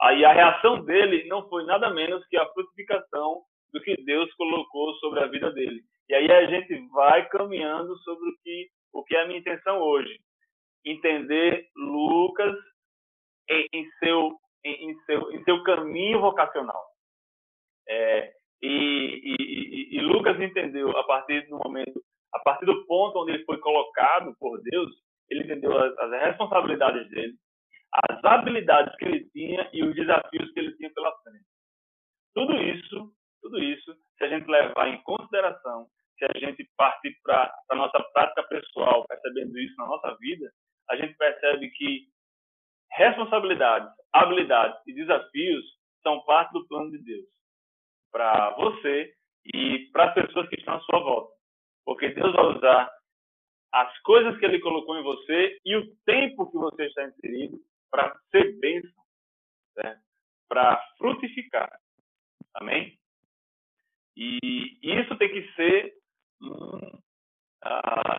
Aí 0.00 0.24
a 0.24 0.32
reação 0.32 0.84
dele 0.84 1.26
não 1.28 1.48
foi 1.48 1.64
nada 1.64 1.90
menos 1.90 2.26
que 2.28 2.36
a 2.36 2.46
frutificação 2.52 3.42
do 3.72 3.80
que 3.80 3.96
Deus 4.04 4.32
colocou 4.34 4.94
sobre 4.94 5.20
a 5.20 5.26
vida 5.26 5.50
dele. 5.52 5.82
E 6.08 6.14
aí 6.14 6.30
a 6.30 6.46
gente 6.46 6.74
vai 6.88 7.28
caminhando 7.28 7.96
sobre 7.98 8.28
o 8.30 8.36
que, 8.42 8.68
o 8.92 9.04
que 9.04 9.16
é 9.16 9.22
a 9.22 9.26
minha 9.26 9.40
intenção 9.40 9.80
hoje. 9.80 10.18
Entender 10.90 11.68
Lucas 11.76 12.54
em, 13.50 13.68
em 13.72 13.90
seu, 13.98 14.38
em, 14.64 14.90
em, 14.90 15.00
seu, 15.04 15.32
em 15.32 15.44
seu 15.44 15.62
caminho 15.62 16.20
vocacional. 16.20 16.82
É, 17.88 18.32
e, 18.62 18.68
e, 19.24 19.96
e, 19.96 20.00
Lucas 20.00 20.38
entendeu 20.40 20.90
a 20.96 21.04
partir 21.04 21.48
do 21.48 21.58
momento, 21.58 22.02
a 22.34 22.38
partir 22.40 22.66
do 22.66 22.84
ponto 22.86 23.20
onde 23.20 23.32
ele 23.32 23.44
foi 23.44 23.58
colocado 23.58 24.34
por 24.38 24.60
Deus, 24.62 24.90
ele 25.30 25.44
entendeu 25.44 25.76
as, 25.78 25.96
as 25.98 26.10
responsabilidades 26.22 27.08
dele, 27.10 27.34
as 27.92 28.24
habilidades 28.24 28.94
que 28.96 29.04
ele 29.04 29.30
tinha 29.30 29.68
e 29.72 29.82
os 29.82 29.94
desafios 29.94 30.52
que 30.52 30.60
ele 30.60 30.76
tinha 30.76 30.92
pela 30.92 31.16
frente. 31.22 31.46
Tudo 32.34 32.54
isso, 32.60 33.12
tudo 33.40 33.58
isso, 33.58 33.96
se 34.18 34.24
a 34.24 34.28
gente 34.28 34.46
levar 34.48 34.88
em 34.88 35.02
consideração, 35.02 35.86
se 36.18 36.24
a 36.24 36.38
gente 36.38 36.68
partir 36.76 37.16
para 37.22 37.54
a 37.70 37.74
nossa 37.76 38.02
prática 38.12 38.42
pessoal, 38.44 39.06
percebendo 39.06 39.58
isso 39.58 39.74
na 39.78 39.86
nossa 39.86 40.16
vida, 40.16 40.52
a 40.90 40.96
gente 40.96 41.14
percebe 41.14 41.70
que 41.70 42.08
responsabilidades, 42.92 43.90
habilidades 44.12 44.80
e 44.86 44.94
desafios 44.94 45.64
são 46.02 46.24
parte 46.24 46.52
do 46.52 46.66
plano 46.66 46.90
de 46.90 46.98
Deus 46.98 47.26
para 48.10 48.50
você 48.50 49.14
e 49.44 49.90
para 49.92 50.06
as 50.06 50.14
pessoas 50.14 50.48
que 50.48 50.56
estão 50.56 50.74
à 50.74 50.80
sua 50.80 51.00
volta. 51.00 51.34
Porque 51.84 52.08
Deus 52.10 52.32
vai 52.32 52.44
usar 52.56 52.90
as 53.72 53.98
coisas 54.00 54.38
que 54.38 54.44
Ele 54.44 54.60
colocou 54.60 54.98
em 54.98 55.02
você 55.02 55.58
e 55.64 55.76
o 55.76 55.94
tempo 56.04 56.50
que 56.50 56.56
você 56.56 56.86
está 56.86 57.04
inserido 57.04 57.58
para 57.90 58.14
ser 58.30 58.58
bênção, 58.58 59.02
né? 59.76 60.00
para 60.48 60.82
frutificar. 60.96 61.70
Amém? 62.54 62.98
E 64.16 64.78
isso 64.82 65.16
tem 65.16 65.28
que 65.28 65.52
ser 65.54 65.94
uh, 66.42 66.98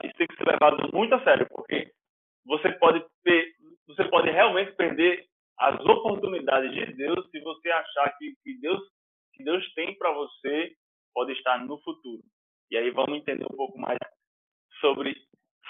isso 0.03 0.15
tem 0.15 0.27
que 0.27 0.35
ser 0.35 0.47
levado 0.47 0.89
muito 0.93 1.13
a 1.15 1.23
sério, 1.23 1.47
porque 1.49 1.91
você 2.49 2.71
pode 2.73 3.05
ter, 3.23 3.53
você 3.87 4.03
pode 4.05 4.29
realmente 4.31 4.71
perder 4.73 5.25
as 5.59 5.79
oportunidades 5.85 6.73
de 6.73 6.93
Deus 6.93 7.29
se 7.29 7.39
você 7.41 7.69
achar 7.69 8.17
que, 8.17 8.33
que 8.43 8.59
Deus 8.59 8.81
que 9.33 9.43
Deus 9.43 9.73
tem 9.73 9.95
para 9.97 10.11
você 10.11 10.75
pode 11.13 11.31
estar 11.31 11.63
no 11.65 11.79
futuro. 11.81 12.21
E 12.69 12.77
aí 12.77 12.91
vamos 12.91 13.19
entender 13.19 13.45
um 13.45 13.55
pouco 13.55 13.79
mais 13.79 13.97
sobre, 14.81 15.15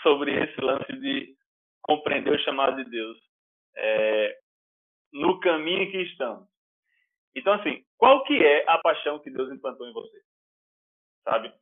sobre 0.02 0.34
esse 0.44 0.60
lance 0.60 0.92
de 0.94 1.36
compreender 1.82 2.34
o 2.34 2.44
chamado 2.44 2.84
de 2.84 2.90
Deus 2.90 3.18
é, 3.76 4.40
no 5.14 5.40
caminho 5.40 5.92
que 5.92 6.02
estamos. 6.02 6.48
Então, 7.36 7.54
assim, 7.54 7.84
qual 7.98 8.24
que 8.24 8.34
é 8.44 8.66
a 8.68 8.80
paixão 8.80 9.20
que 9.20 9.30
Deus 9.30 9.52
implantou 9.52 9.88
em 9.88 9.94
você? 9.94 10.20
Sabe? 11.24 11.54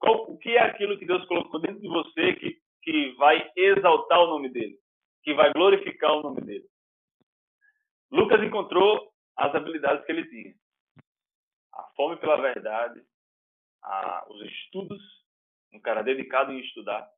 Qual, 0.00 0.32
o 0.32 0.38
que 0.38 0.50
é 0.50 0.62
aquilo 0.62 0.98
que 0.98 1.06
Deus 1.06 1.24
colocou 1.26 1.60
dentro 1.60 1.80
de 1.80 1.88
você 1.88 2.32
que, 2.34 2.58
que 2.82 3.12
vai 3.16 3.50
exaltar 3.56 4.20
o 4.20 4.26
nome 4.26 4.50
dele? 4.50 4.78
Que 5.22 5.34
vai 5.34 5.52
glorificar 5.52 6.12
o 6.12 6.22
nome 6.22 6.40
dele? 6.42 6.66
Lucas 8.10 8.42
encontrou 8.42 9.12
as 9.36 9.54
habilidades 9.54 10.04
que 10.04 10.12
ele 10.12 10.28
tinha 10.28 10.54
a 11.74 11.82
fome 11.96 12.16
pela 12.16 12.40
verdade, 12.40 13.02
a, 13.82 14.26
os 14.28 14.42
estudos, 14.42 15.02
um 15.72 15.80
cara 15.80 16.02
dedicado 16.02 16.52
em 16.52 16.60
estudar, 16.60 17.08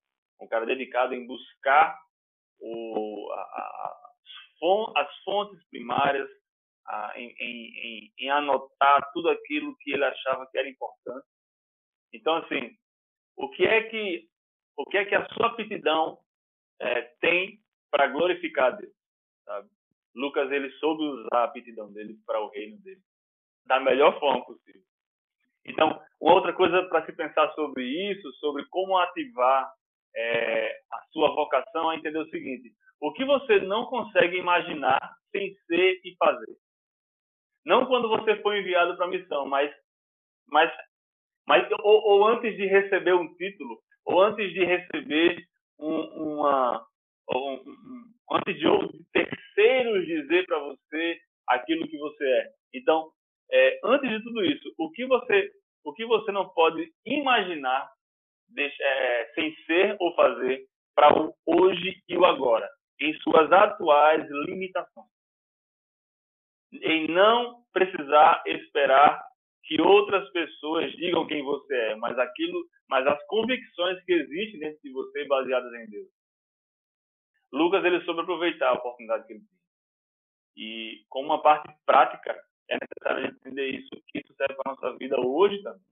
um 0.40 0.46
cara 0.46 0.64
dedicado 0.64 1.14
em 1.14 1.26
buscar 1.26 1.98
o, 2.60 3.32
a, 3.32 3.40
a, 3.40 4.10
as 4.96 5.16
fontes 5.24 5.62
primárias, 5.68 6.28
em, 7.16 7.34
em, 7.40 8.12
em, 8.18 8.30
anotar 8.30 9.10
tudo 9.14 9.30
aquilo 9.30 9.74
que 9.78 9.92
ele 9.92 10.04
achava 10.04 10.46
que 10.50 10.58
era 10.58 10.68
importante. 10.68 11.26
Então, 12.12 12.36
assim, 12.36 12.76
o 13.36 13.48
que 13.50 13.64
é 13.64 13.84
que 13.84 14.28
o 14.76 14.84
que 14.86 14.98
é 14.98 15.04
que 15.04 15.14
a 15.14 15.26
sua 15.30 15.48
aptidão 15.48 16.18
é, 16.80 17.02
tem 17.20 17.60
para 17.90 18.08
glorificar 18.08 18.76
Deus? 18.76 18.92
Sabe? 19.44 19.68
Lucas 20.14 20.50
ele 20.50 20.70
soube 20.72 21.02
usar 21.02 21.38
a 21.38 21.44
aptidão 21.44 21.92
dele 21.92 22.16
para 22.26 22.40
o 22.40 22.48
reino 22.48 22.78
dele 22.78 23.00
da 23.66 23.80
melhor 23.80 24.18
forma 24.20 24.44
possível. 24.44 24.82
Então, 25.64 26.00
outra 26.20 26.52
coisa 26.52 26.82
para 26.88 27.04
se 27.06 27.12
pensar 27.12 27.52
sobre 27.54 27.84
isso, 27.84 28.30
sobre 28.34 28.64
como 28.66 28.98
ativar 28.98 29.72
é, 30.14 30.80
a 30.92 31.00
sua 31.10 31.34
vocação, 31.34 31.90
é 31.90 31.96
entender 31.96 32.18
o 32.18 32.28
seguinte: 32.28 32.72
o 33.00 33.12
que 33.12 33.24
você 33.24 33.60
não 33.60 33.86
consegue 33.86 34.36
imaginar 34.36 35.16
sem 35.32 35.54
ser 35.66 36.00
e 36.04 36.14
fazer. 36.16 36.56
Não 37.64 37.86
quando 37.86 38.08
você 38.08 38.40
foi 38.42 38.60
enviado 38.60 38.96
para 38.96 39.06
a 39.06 39.10
missão, 39.10 39.46
mas, 39.46 39.74
mas, 40.46 40.70
mas 41.46 41.66
ou, 41.82 42.02
ou, 42.02 42.28
antes 42.28 42.54
de 42.56 42.66
receber 42.66 43.14
um 43.14 43.34
título, 43.36 43.80
ou 44.04 44.20
antes 44.22 44.52
de 44.52 44.64
receber 44.64 45.44
um, 45.78 46.00
uma, 46.38 46.86
um, 47.30 47.54
um, 47.54 48.04
antes 48.32 48.56
de 48.58 48.64
terceiros 49.12 50.06
dizer 50.06 50.46
para 50.46 50.58
você 50.58 51.18
aquilo 51.48 51.88
que 51.88 51.98
você 51.98 52.24
é. 52.24 52.50
Então, 52.74 53.10
é, 53.50 53.80
antes 53.84 54.08
de 54.10 54.22
tudo 54.22 54.44
isso, 54.44 54.74
o 54.78 54.90
que 54.90 55.06
você, 55.06 55.50
o 55.84 55.92
que 55.92 56.04
você 56.06 56.32
não 56.32 56.48
pode 56.50 56.90
imaginar 57.04 57.90
deixa, 58.48 58.82
é, 58.82 59.32
sem 59.34 59.54
ser 59.66 59.96
ou 60.00 60.14
fazer 60.14 60.64
para 60.94 61.12
o 61.18 61.34
hoje 61.46 62.02
e 62.08 62.16
o 62.16 62.24
agora, 62.24 62.68
em 63.00 63.12
suas 63.20 63.50
atuais 63.50 64.24
limitações. 64.46 65.08
Em 66.72 67.08
não 67.08 67.62
precisar 67.72 68.42
esperar 68.46 69.22
que 69.64 69.80
outras 69.80 70.28
pessoas 70.30 70.92
digam 70.92 71.26
quem 71.26 71.42
você 71.42 71.74
é, 71.74 71.96
mas 71.96 72.18
aquilo, 72.18 72.64
mas 72.88 73.06
as 73.06 73.24
convicções 73.26 74.02
que 74.04 74.12
existem 74.12 74.60
dentro 74.60 74.80
de 74.82 74.92
você 74.92 75.24
baseadas 75.26 75.72
em 75.72 75.86
Deus. 75.88 76.08
Lucas 77.52 77.84
ele 77.84 78.04
soube 78.04 78.20
aproveitar 78.20 78.68
a 78.68 78.74
oportunidade 78.74 79.26
que 79.26 79.32
ele 79.32 79.40
tinha. 79.40 79.60
E 80.56 81.04
como 81.08 81.26
uma 81.26 81.42
parte 81.42 81.72
prática 81.86 82.38
é 82.68 82.76
necessário 82.80 83.26
entender 83.26 83.68
isso, 83.68 83.90
que 84.08 84.18
isso 84.18 84.34
serve 84.34 84.54
para 84.54 84.72
a 84.72 84.74
nossa 84.74 84.98
vida 84.98 85.20
hoje 85.20 85.62
também. 85.62 85.86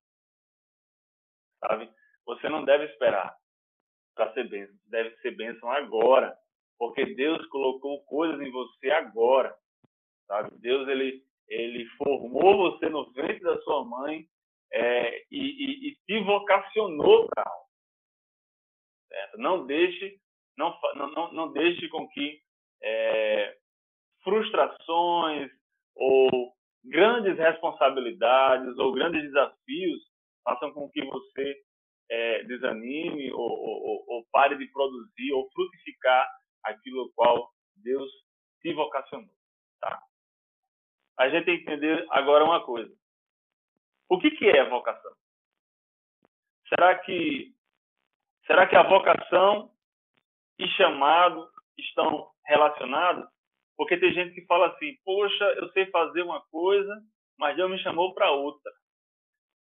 Sabe? 1.61 1.91
Você 2.27 2.49
não 2.49 2.65
deve 2.65 2.85
esperar 2.85 3.35
para 4.15 4.33
ser 4.35 4.49
bênção, 4.49 4.77
deve 4.87 5.17
ser 5.17 5.31
bênção 5.33 5.71
agora, 5.71 6.37
porque 6.79 7.07
Deus 7.15 7.45
colocou 7.47 8.05
coisas 8.05 8.41
em 8.41 8.51
você 8.51 8.91
agora, 8.91 9.57
sabe? 10.27 10.51
Deus 10.59 10.87
ele 10.89 11.25
ele 11.49 11.87
formou 11.97 12.71
você 12.71 12.89
no 12.89 13.11
ventre 13.13 13.41
da 13.41 13.61
sua 13.63 13.85
mãe 13.85 14.27
é, 14.73 15.25
e, 15.31 15.39
e, 15.39 15.89
e, 15.89 15.97
te 16.07 16.25
vocacionou 16.25 17.29
para 17.29 17.45
algo. 17.47 17.67
Certo? 19.09 19.39
Não 19.39 19.67
deixe 19.67 20.19
não, 20.57 20.79
não, 20.95 21.33
não 21.33 21.53
deixe 21.53 21.89
com 21.89 22.09
que 22.09 22.41
é, 22.83 23.57
frustrações 24.23 25.51
ou 25.95 26.53
grandes 26.85 27.37
responsabilidades 27.39 28.77
ou 28.79 28.93
grandes 28.93 29.23
desafios 29.23 30.01
façam 30.45 30.73
com 30.73 30.91
que 30.91 31.05
você 31.05 31.63
é, 32.11 32.45
desanime 32.45 33.33
ou, 33.33 33.41
ou, 33.41 34.05
ou, 34.09 34.27
pare 34.31 34.57
de 34.57 34.67
produzir 34.67 35.33
ou 35.33 35.49
frutificar 35.53 36.29
aquilo 36.65 37.03
ao 37.03 37.13
qual 37.13 37.51
Deus 37.77 38.11
te 38.61 38.73
vocacionou. 38.75 39.35
Tá? 39.81 40.01
A 41.19 41.29
gente 41.29 41.45
tem 41.45 41.57
que 41.59 41.63
entender 41.63 42.07
agora 42.11 42.45
uma 42.45 42.65
coisa. 42.65 42.93
O 44.09 44.19
que, 44.19 44.31
que 44.31 44.49
é 44.49 44.69
vocação? 44.69 45.13
Será 46.69 46.99
que, 46.99 47.53
será 48.47 48.67
que 48.67 48.77
a 48.77 48.83
vocação 48.83 49.71
e 50.59 50.67
chamado 50.69 51.49
estão 51.79 52.31
relacionados? 52.47 53.29
Porque 53.77 53.97
tem 53.97 54.13
gente 54.13 54.35
que 54.35 54.47
fala 54.47 54.69
assim, 54.69 54.97
poxa, 55.05 55.45
eu 55.57 55.71
sei 55.73 55.87
fazer 55.87 56.23
uma 56.23 56.41
coisa, 56.47 57.03
mas 57.39 57.57
Deus 57.57 57.71
me 57.71 57.79
chamou 57.79 58.15
para 58.15 58.31
outra. 58.31 58.73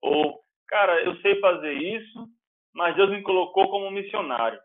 Ou, 0.03 0.41
cara, 0.69 1.03
eu 1.03 1.17
sei 1.21 1.39
fazer 1.41 1.73
isso, 1.73 2.29
mas 2.75 2.95
Deus 2.97 3.11
me 3.11 3.23
colocou 3.23 3.71
como 3.71 3.91
missionário. 3.91 4.61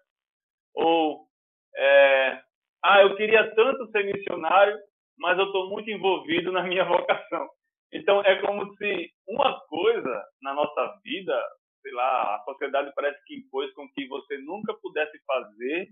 Ou, 0.74 1.28
é, 1.76 2.44
ah, 2.84 3.02
eu 3.02 3.16
queria 3.16 3.54
tanto 3.56 3.90
ser 3.92 4.04
missionário, 4.04 4.78
mas 5.18 5.38
eu 5.38 5.46
estou 5.46 5.70
muito 5.70 5.90
envolvido 5.90 6.52
na 6.52 6.64
minha 6.64 6.84
vocação. 6.86 7.48
Então, 7.94 8.22
é 8.22 8.42
como 8.42 8.76
se 8.76 9.12
uma 9.28 9.60
coisa 9.68 10.24
na 10.42 10.54
nossa 10.54 11.00
vida, 11.04 11.42
sei 11.82 11.92
lá, 11.94 12.36
a 12.36 12.44
sociedade 12.44 12.92
parece 12.96 13.24
que 13.26 13.36
impôs 13.36 13.72
com 13.74 13.88
que 13.94 14.08
você 14.08 14.38
nunca 14.40 14.74
pudesse 14.82 15.18
fazer 15.26 15.88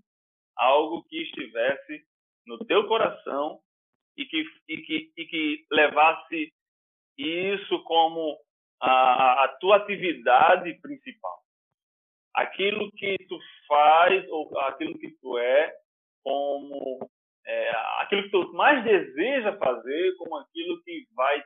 algo 0.58 1.04
que 1.06 1.22
estivesse 1.22 2.04
no 2.46 2.58
teu 2.66 2.88
coração 2.88 3.60
e 4.18 4.26
que, 4.26 4.46
e 4.68 4.78
que, 4.78 5.14
e 5.18 5.26
que 5.26 5.66
levasse 5.72 6.54
isso 7.18 7.84
como 7.84 8.38
a, 8.82 9.46
a 9.46 9.48
tua 9.60 9.78
atividade 9.78 10.74
principal. 10.82 11.40
Aquilo 12.36 12.92
que 12.92 13.16
tu 13.30 13.40
faz 13.68 14.28
ou 14.30 14.58
aquilo 14.60 14.98
que 14.98 15.12
tu 15.22 15.38
é 15.38 15.74
como 16.24 17.00
é, 17.46 17.72
aquilo 18.02 18.24
que 18.24 18.30
tu 18.30 18.54
mais 18.54 18.84
deseja 18.84 19.58
fazer 19.58 20.16
como 20.18 20.38
aquilo 20.38 20.82
que 20.84 21.08
vai 21.14 21.44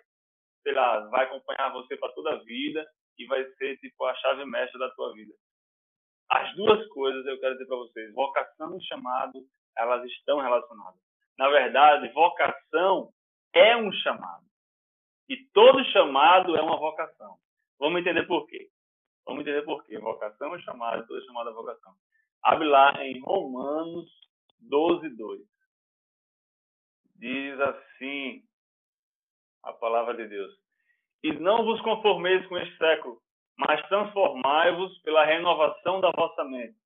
sei 0.67 0.73
lá, 0.73 0.99
vai 1.07 1.23
acompanhar 1.23 1.71
você 1.71 1.95
para 1.95 2.11
toda 2.11 2.33
a 2.33 2.43
vida 2.43 2.85
e 3.17 3.25
vai 3.25 3.41
ser 3.53 3.77
tipo 3.77 4.03
a 4.03 4.13
chave 4.15 4.43
mestra 4.43 4.77
da 4.77 4.89
tua 4.95 5.13
vida. 5.13 5.33
As 6.29 6.53
duas 6.57 6.85
coisas 6.89 7.25
eu 7.25 7.39
quero 7.39 7.53
dizer 7.53 7.67
para 7.67 7.77
vocês, 7.77 8.13
vocação 8.13 8.77
e 8.77 8.83
chamado, 8.83 9.45
elas 9.77 10.03
estão 10.11 10.41
relacionadas. 10.41 10.99
Na 11.37 11.47
verdade, 11.47 12.11
vocação 12.11 13.13
é 13.53 13.77
um 13.77 13.89
chamado. 13.93 14.45
E 15.29 15.37
todo 15.53 15.85
chamado 15.85 16.57
é 16.57 16.61
uma 16.61 16.77
vocação. 16.77 17.37
Vamos 17.79 18.01
entender 18.01 18.27
por 18.27 18.45
quê. 18.47 18.67
Vamos 19.25 19.43
entender 19.43 19.61
por 19.61 19.85
quê. 19.85 19.97
Vocação 19.97 20.53
é 20.53 20.59
chamado, 20.59 21.07
toda 21.07 21.25
chamada 21.25 21.49
é 21.49 21.53
vocação. 21.53 21.93
Abre 22.43 22.67
lá 22.67 22.91
em 23.05 23.21
Romanos 23.21 24.09
12, 24.59 25.15
2. 25.15 25.41
Diz 27.17 27.59
assim 27.59 28.43
a 29.63 29.73
palavra 29.73 30.15
de 30.15 30.27
Deus. 30.27 30.53
E 31.23 31.33
não 31.33 31.65
vos 31.65 31.81
conformeis 31.81 32.45
com 32.47 32.57
este 32.57 32.77
século, 32.77 33.21
mas 33.57 33.85
transformai-vos 33.87 34.97
pela 35.01 35.25
renovação 35.25 35.99
da 35.99 36.11
vossa 36.11 36.43
mente, 36.43 36.77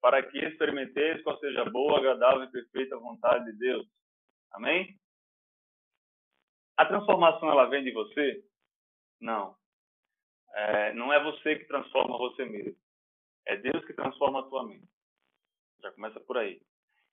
para 0.00 0.22
que 0.22 0.38
experimenteis 0.38 1.22
qual 1.22 1.38
seja 1.38 1.62
a 1.62 1.70
boa, 1.70 1.98
agradável 1.98 2.44
e 2.44 2.50
perfeita 2.50 2.98
vontade 2.98 3.44
de 3.46 3.58
Deus. 3.58 3.86
Amém? 4.52 4.98
A 6.76 6.84
transformação 6.84 7.50
ela 7.50 7.66
vem 7.66 7.84
de 7.84 7.92
você? 7.92 8.44
Não. 9.20 9.56
É, 10.52 10.92
não 10.94 11.12
é 11.12 11.22
você 11.22 11.56
que 11.56 11.64
transforma 11.66 12.18
você 12.18 12.44
mesmo. 12.44 12.76
É 13.46 13.56
Deus 13.56 13.84
que 13.84 13.94
transforma 13.94 14.40
a 14.40 14.42
tua 14.42 14.66
mente. 14.66 14.88
Já 15.80 15.92
começa 15.92 16.18
por 16.20 16.36
aí. 16.36 16.60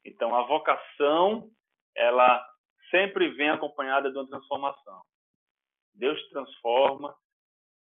Então, 0.04 0.36
a 0.36 0.44
vocação, 0.44 1.50
ela 1.96 2.53
sempre 2.94 3.30
vem 3.30 3.50
acompanhada 3.50 4.12
de 4.12 4.18
uma 4.18 4.28
transformação. 4.28 5.02
Deus 5.96 6.22
transforma 6.30 7.16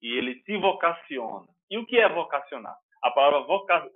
e 0.02 0.18
ele 0.18 0.42
te 0.42 0.56
vocaciona. 0.56 1.46
E 1.70 1.78
o 1.78 1.86
que 1.86 1.96
é 1.96 2.08
vocacionar? 2.08 2.76
A 3.02 3.10
palavra 3.12 3.40
voca, 3.40 3.88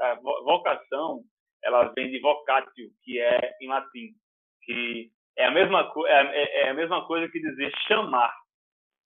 vocação, 0.45 1.25
ela 1.65 1.93
vem 1.95 2.11
de 2.11 2.21
vocatio, 2.21 2.91
que 3.03 3.21
é 3.21 3.57
em 3.61 3.69
latim, 3.69 4.15
que 4.63 5.11
é 5.37 5.47
a 5.47 5.51
mesma, 5.51 5.93
é, 6.07 6.13
é, 6.13 6.61
é 6.63 6.71
a 6.71 6.75
mesma 6.75 7.05
coisa 7.07 7.31
que 7.31 7.41
dizer 7.41 7.73
chamar. 7.89 8.35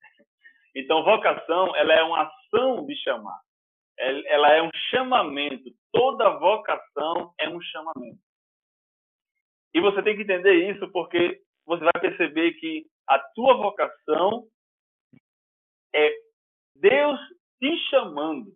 Então, 0.77 1.05
vocação, 1.05 1.75
ela 1.77 1.95
é 1.95 2.03
uma 2.03 2.23
ação 2.23 2.85
de 2.85 2.97
chamar. 2.97 3.41
Ela 3.97 4.55
é 4.55 4.61
um 4.61 4.73
chamamento. 4.91 5.71
Toda 5.93 6.37
vocação 6.41 7.33
é 7.39 7.49
um 7.49 7.61
chamamento. 7.61 8.19
E 9.73 9.81
você 9.81 10.03
tem 10.03 10.17
que 10.17 10.23
entender 10.23 10.69
isso 10.69 10.91
porque 10.91 11.41
você 11.67 11.85
vai 11.85 12.01
perceber 12.01 12.53
que 12.55 12.87
a 13.09 13.19
tua 13.19 13.55
vocação 13.57 14.47
é 15.95 16.11
Deus 16.77 17.19
te 17.59 17.77
chamando. 17.91 18.53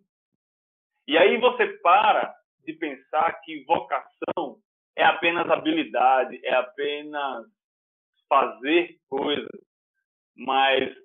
E 1.07 1.17
aí 1.17 1.37
você 1.37 1.67
para 1.79 2.35
de 2.65 2.73
pensar 2.73 3.39
que 3.41 3.63
vocação 3.63 4.59
é 4.95 5.03
apenas 5.03 5.49
habilidade, 5.49 6.39
é 6.43 6.53
apenas 6.53 7.47
fazer 8.27 8.99
coisas, 9.07 9.49
mas 10.35 10.95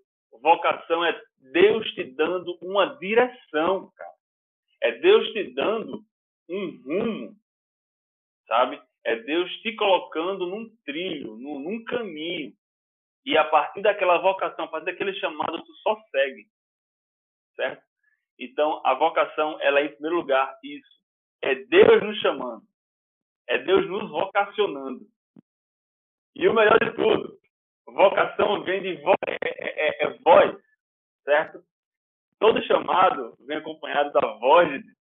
vocação 0.43 1.05
é 1.05 1.19
Deus 1.53 1.87
te 1.93 2.05
dando 2.05 2.59
uma 2.61 2.97
direção, 2.99 3.91
cara. 3.97 4.15
É 4.83 4.93
Deus 4.99 5.27
te 5.33 5.55
dando 5.55 6.05
um 6.49 6.83
rumo, 6.83 7.37
sabe? 8.47 8.83
É 9.05 9.17
Deus 9.17 9.51
te 9.61 9.75
colocando 9.77 10.47
num 10.47 10.69
trilho, 10.85 11.37
num, 11.37 11.59
num 11.59 11.85
caminho. 11.85 12.53
E 13.25 13.37
a 13.37 13.45
partir 13.45 13.83
daquela 13.83 14.19
vocação, 14.19 14.65
a 14.65 14.69
partir 14.69 14.87
daquele 14.87 15.15
chamado, 15.15 15.63
tu 15.63 15.73
só 15.83 16.01
segue. 16.11 16.47
Certo? 17.57 17.83
Então, 18.39 18.81
a 18.85 18.95
vocação, 18.95 19.61
ela 19.61 19.81
é, 19.81 19.87
em 19.87 19.93
primeiro 19.93 20.17
lugar, 20.17 20.59
isso. 20.63 20.95
É 21.43 21.55
Deus 21.55 22.03
nos 22.03 22.19
chamando. 22.21 22.63
É 23.49 23.59
Deus 23.59 23.87
nos 23.89 24.11
vocacionando. 24.11 25.07
E 26.35 26.49
o 26.49 26.55
melhor 26.55 26.79
de 26.81 26.93
tudo, 26.95 27.39
vocação 27.87 28.65
vem 28.65 28.83
de 28.83 28.97
voz, 29.03 29.17
é, 29.29 29.37
é, 29.45 29.89
é, 29.89 30.05
é 30.05 30.19
voz, 30.19 30.57
certo? 31.23 31.63
Todo 32.41 32.63
chamado 32.65 33.37
vem 33.47 33.59
acompanhado 33.59 34.11
da 34.13 34.33
voz 34.39 34.69
de 34.69 34.79
Deus. 34.83 34.97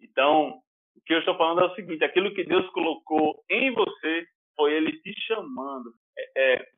Então, 0.00 0.62
o 1.00 1.04
que 1.04 1.14
eu 1.14 1.18
estou 1.18 1.36
falando 1.36 1.62
é 1.62 1.64
o 1.64 1.74
seguinte: 1.74 2.04
aquilo 2.04 2.34
que 2.34 2.44
Deus 2.44 2.68
colocou 2.70 3.42
em 3.48 3.72
você 3.72 4.26
foi 4.56 4.74
Ele 4.74 5.00
te 5.00 5.12
chamando, 5.22 5.92
é, 6.16 6.54
é, 6.54 6.68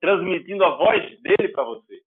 transmitindo 0.00 0.64
a 0.64 0.76
voz 0.76 1.20
dele 1.20 1.48
para 1.48 1.64
você. 1.64 2.00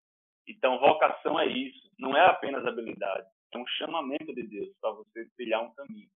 Então, 0.47 0.79
vocação 0.79 1.39
é 1.39 1.47
isso, 1.47 1.89
não 1.99 2.15
é 2.15 2.25
apenas 2.25 2.65
habilidade, 2.65 3.27
é 3.53 3.57
um 3.57 3.67
chamamento 3.77 4.33
de 4.33 4.43
Deus 4.43 4.69
para 4.81 4.91
você 4.91 5.25
trilhar 5.37 5.63
um 5.63 5.73
caminho. 5.73 6.09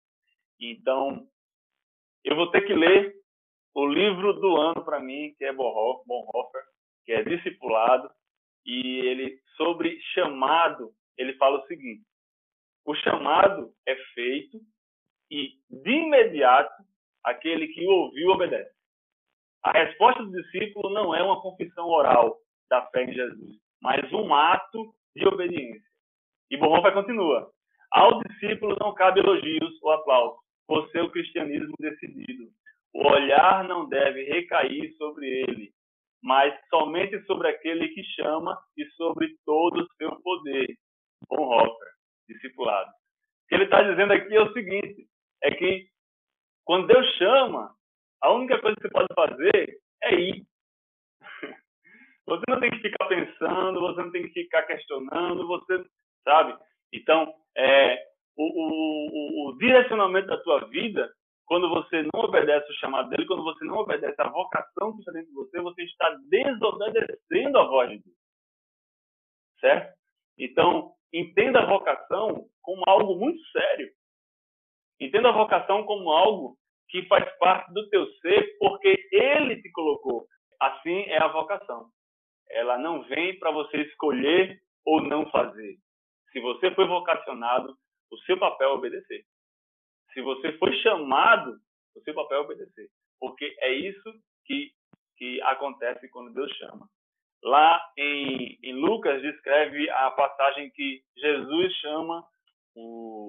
Então, 0.59 1.27
eu 2.23 2.35
vou 2.35 2.49
ter 2.51 2.61
que 2.61 2.73
ler 2.73 3.13
o 3.73 3.85
livro 3.87 4.33
do 4.33 4.55
ano 4.55 4.83
para 4.83 4.99
mim, 4.99 5.33
que 5.37 5.45
é 5.45 5.53
Bonhoeffer, 5.53 6.63
que 7.05 7.11
é 7.11 7.23
discipulado, 7.23 8.09
e 8.65 8.99
ele 8.99 9.39
sobre 9.57 9.99
chamado, 10.13 10.91
ele 11.17 11.33
fala 11.35 11.59
o 11.59 11.67
seguinte: 11.67 12.03
o 12.85 12.95
chamado 12.95 13.71
é 13.87 13.95
feito 14.13 14.59
e 15.31 15.49
de 15.69 15.91
imediato 15.91 16.83
aquele 17.23 17.67
que 17.67 17.85
o 17.85 17.89
ouviu 17.89 18.29
obedece. 18.29 18.73
A 19.63 19.71
resposta 19.71 20.23
do 20.23 20.31
discípulo 20.31 20.93
não 20.93 21.15
é 21.15 21.23
uma 21.23 21.41
confissão 21.41 21.87
oral 21.87 22.37
da 22.69 22.85
fé 22.87 23.03
em 23.03 23.13
Jesus, 23.13 23.57
mas 23.81 24.11
um 24.13 24.33
ato 24.33 24.93
de 25.15 25.27
obediência. 25.27 25.89
E 26.51 26.57
Bonhoeffer 26.57 26.93
continua: 26.93 27.49
ao 27.91 28.21
discípulo 28.21 28.75
não 28.79 28.93
cabe 28.93 29.19
elogios 29.19 29.81
ou 29.81 29.91
aplausos 29.91 30.37
por 30.67 30.87
seu 30.91 31.09
cristianismo 31.09 31.73
decidido. 31.79 32.47
O 32.93 33.07
olhar 33.07 33.67
não 33.67 33.89
deve 33.89 34.23
recair 34.23 34.95
sobre 34.97 35.27
ele, 35.27 35.71
mas 36.23 36.53
somente 36.69 37.19
sobre 37.25 37.49
aquele 37.49 37.89
que 37.89 38.03
chama 38.15 38.57
e 38.77 38.85
sobre 38.91 39.35
todo 39.45 39.81
o 39.81 39.87
seu 39.97 40.15
poder. 40.21 40.75
Bonhoeffer, 41.27 41.89
discipulado. 42.27 42.89
O 42.89 43.47
que 43.47 43.55
ele 43.55 43.63
está 43.65 43.81
dizendo 43.81 44.13
aqui 44.13 44.35
é 44.35 44.41
o 44.41 44.53
seguinte: 44.53 45.07
é 45.45 45.51
que 45.51 45.87
quando 46.65 46.87
Deus 46.87 47.05
chama, 47.17 47.73
a 48.21 48.31
única 48.33 48.59
coisa 48.59 48.75
que 48.75 48.81
você 48.81 48.89
pode 48.89 49.13
fazer 49.13 49.79
é 50.03 50.15
ir. 50.15 50.47
Você 52.27 52.43
não 52.49 52.59
tem 52.59 52.71
que 52.71 52.79
ficar 52.79 53.05
pensando, 53.05 53.79
você 53.79 54.01
não 54.01 54.11
tem 54.11 54.23
que 54.23 54.33
ficar 54.33 54.63
questionando, 54.63 55.45
você 55.45 55.85
sabe? 56.23 56.57
Então, 56.91 57.31
é, 57.55 58.03
o, 58.35 58.43
o, 58.43 59.49
o, 59.49 59.57
direcionamento 59.59 60.25
da 60.25 60.41
tua 60.41 60.67
vida, 60.69 61.13
quando 61.45 61.69
você 61.69 62.01
não 62.01 62.21
obedece 62.21 62.67
o 62.71 62.75
chamado 62.77 63.09
dele, 63.09 63.27
quando 63.27 63.43
você 63.43 63.63
não 63.65 63.75
obedece 63.75 64.19
a 64.19 64.27
vocação 64.27 64.93
que 64.93 64.99
está 65.01 65.11
dentro 65.11 65.29
de 65.29 65.35
você, 65.35 65.61
você 65.61 65.83
está 65.83 66.17
desobedecendo 66.27 67.59
a 67.59 67.67
voz 67.67 67.91
de 67.91 67.99
Deus. 67.99 68.17
Certo? 69.59 69.95
Então, 70.39 70.95
entenda 71.13 71.59
a 71.59 71.67
vocação 71.67 72.49
como 72.63 72.81
algo 72.87 73.19
muito 73.19 73.39
sério. 73.49 73.93
Entenda 74.99 75.29
a 75.29 75.33
vocação 75.33 75.83
como 75.83 76.11
algo 76.11 76.57
que 76.89 77.03
faz 77.07 77.25
parte 77.37 77.73
do 77.73 77.89
teu 77.89 78.05
ser, 78.21 78.57
porque 78.59 79.07
ele 79.11 79.61
te 79.61 79.71
colocou. 79.71 80.25
Assim 80.59 81.01
é 81.07 81.21
a 81.21 81.27
vocação. 81.27 81.89
Ela 82.49 82.77
não 82.77 83.03
vem 83.03 83.37
para 83.39 83.51
você 83.51 83.77
escolher 83.81 84.61
ou 84.85 85.01
não 85.01 85.29
fazer. 85.31 85.77
Se 86.31 86.39
você 86.39 86.71
foi 86.71 86.85
vocacionado, 86.87 87.75
o 88.11 88.17
seu 88.19 88.37
papel 88.37 88.69
é 88.69 88.73
obedecer. 88.73 89.25
Se 90.13 90.21
você 90.21 90.53
foi 90.57 90.73
chamado, 90.77 91.57
o 91.95 92.01
seu 92.01 92.13
papel 92.13 92.37
é 92.37 92.41
obedecer. 92.41 92.87
Porque 93.19 93.55
é 93.59 93.73
isso 93.73 94.13
que, 94.45 94.71
que 95.17 95.41
acontece 95.41 96.09
quando 96.09 96.33
Deus 96.33 96.51
chama. 96.53 96.87
Lá 97.43 97.81
em, 97.97 98.57
em 98.63 98.73
Lucas 98.73 99.21
descreve 99.21 99.89
a 99.89 100.11
passagem 100.11 100.69
que 100.71 101.01
Jesus 101.17 101.73
chama 101.75 102.25
o, 102.75 103.24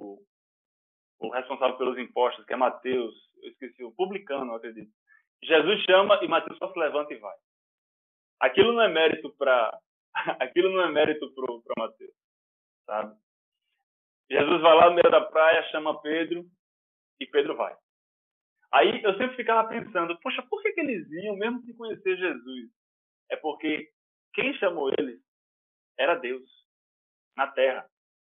o 1.26 1.30
responsável 1.30 1.76
pelos 1.76 1.98
impostos, 1.98 2.44
que 2.44 2.52
é 2.52 2.56
Mateus, 2.56 3.14
eu 3.42 3.50
esqueci, 3.50 3.84
o 3.84 3.92
publicano, 3.92 4.52
eu 4.52 4.56
acredito. 4.56 4.92
Jesus 5.42 5.82
chama 5.84 6.18
e 6.22 6.28
Mateus 6.28 6.58
só 6.58 6.72
se 6.72 6.78
levanta 6.78 7.12
e 7.12 7.18
vai. 7.18 7.36
Aquilo 8.40 8.72
não 8.72 8.82
é 8.82 8.88
mérito 8.88 9.30
para 9.36 9.78
aquilo 10.40 10.72
não 10.72 10.82
é 10.82 10.90
mérito 10.90 11.32
para 11.34 11.74
Mateus, 11.78 12.14
sabe? 12.86 13.16
Jesus 14.30 14.60
vai 14.60 14.74
lá 14.74 14.88
no 14.88 14.94
meio 14.94 15.10
da 15.10 15.20
praia, 15.20 15.68
chama 15.70 16.00
Pedro 16.00 16.44
e 17.20 17.26
Pedro 17.26 17.56
vai. 17.56 17.76
Aí 18.72 19.02
eu 19.02 19.16
sempre 19.16 19.36
ficava 19.36 19.68
pensando, 19.68 20.18
poxa, 20.20 20.42
por 20.50 20.60
que, 20.62 20.72
que 20.72 20.80
eles 20.80 21.08
iam 21.10 21.36
mesmo 21.36 21.62
sem 21.62 21.76
conhecer 21.76 22.16
Jesus? 22.16 22.70
É 23.30 23.36
porque 23.36 23.90
quem 24.34 24.52
chamou 24.54 24.90
eles 24.98 25.20
era 25.98 26.16
Deus 26.16 26.48
na 27.36 27.46
terra, 27.48 27.88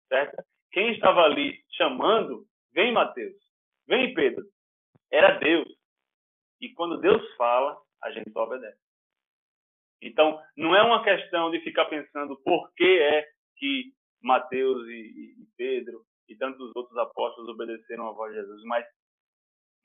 certo? 0.09 0.43
Quem 0.71 0.91
estava 0.91 1.21
ali 1.21 1.63
chamando 1.77 2.45
Vem, 2.75 2.91
Mateus. 2.91 3.35
Vem, 3.87 4.13
Pedro. 4.13 4.45
Era 5.11 5.39
Deus. 5.39 5.67
E 6.61 6.73
quando 6.73 6.99
Deus 6.99 7.23
fala, 7.35 7.81
a 8.03 8.11
gente 8.11 8.31
obedece. 8.37 8.79
Então, 10.01 10.39
não 10.57 10.75
é 10.75 10.83
uma 10.83 11.03
questão 11.03 11.49
de 11.49 11.61
ficar 11.61 11.85
pensando 11.85 12.37
por 12.43 12.71
que 12.73 12.99
é 12.99 13.25
que 13.57 13.93
Mateus 14.21 14.87
e, 14.87 15.41
e 15.41 15.47
Pedro 15.57 16.05
e 16.27 16.35
tantos 16.35 16.71
outros 16.75 16.97
apóstolos 16.97 17.49
obedeceram 17.49 18.09
à 18.09 18.11
voz 18.11 18.33
de 18.33 18.39
Jesus, 18.39 18.63
mas, 18.65 18.85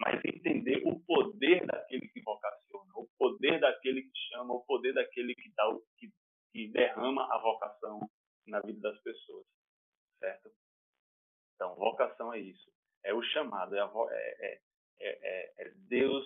mas 0.01 0.21
entender 0.25 0.83
o 0.85 0.99
poder 1.05 1.65
daquele 1.67 2.09
que 2.09 2.21
vocaciona, 2.23 2.93
o 2.97 3.09
poder 3.19 3.61
daquele 3.61 4.03
que 4.03 4.19
chama, 4.31 4.55
o 4.55 4.65
poder 4.65 4.95
daquele 4.95 5.35
que, 5.35 5.53
dá, 5.55 5.65
que, 5.99 6.11
que 6.53 6.69
derrama 6.73 7.23
a 7.33 7.39
vocação 7.39 8.01
na 8.47 8.61
vida 8.61 8.81
das 8.81 9.01
pessoas, 9.03 9.47
certo? 10.19 10.51
Então, 11.55 11.77
vocação 11.77 12.33
é 12.33 12.41
isso, 12.41 12.71
é 13.05 13.15
o 13.15 13.23
chamado, 13.23 13.75
é, 13.77 13.81
a, 13.81 13.91
é, 14.11 14.61
é, 15.01 15.19
é, 15.23 15.53
é 15.59 15.71
Deus 15.89 16.25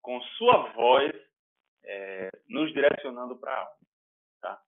com 0.00 0.20
sua 0.36 0.72
voz 0.72 1.12
é, 1.84 2.30
nos 2.48 2.72
direcionando 2.72 3.36
para 3.38 3.56
algo. 3.56 3.86
Tá? 4.40 4.60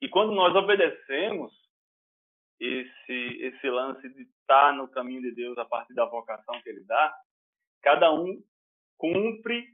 E 0.00 0.08
quando 0.08 0.32
nós 0.32 0.54
obedecemos 0.54 1.52
esse, 2.60 3.42
esse 3.42 3.70
lance 3.70 4.08
de 4.08 4.22
estar 4.22 4.72
no 4.74 4.88
caminho 4.88 5.22
de 5.22 5.34
Deus 5.34 5.56
a 5.58 5.64
partir 5.64 5.94
da 5.94 6.04
vocação 6.04 6.60
que 6.62 6.68
Ele 6.68 6.84
dá, 6.84 7.14
cada 7.82 8.12
um 8.12 8.42
cumpre 8.96 9.66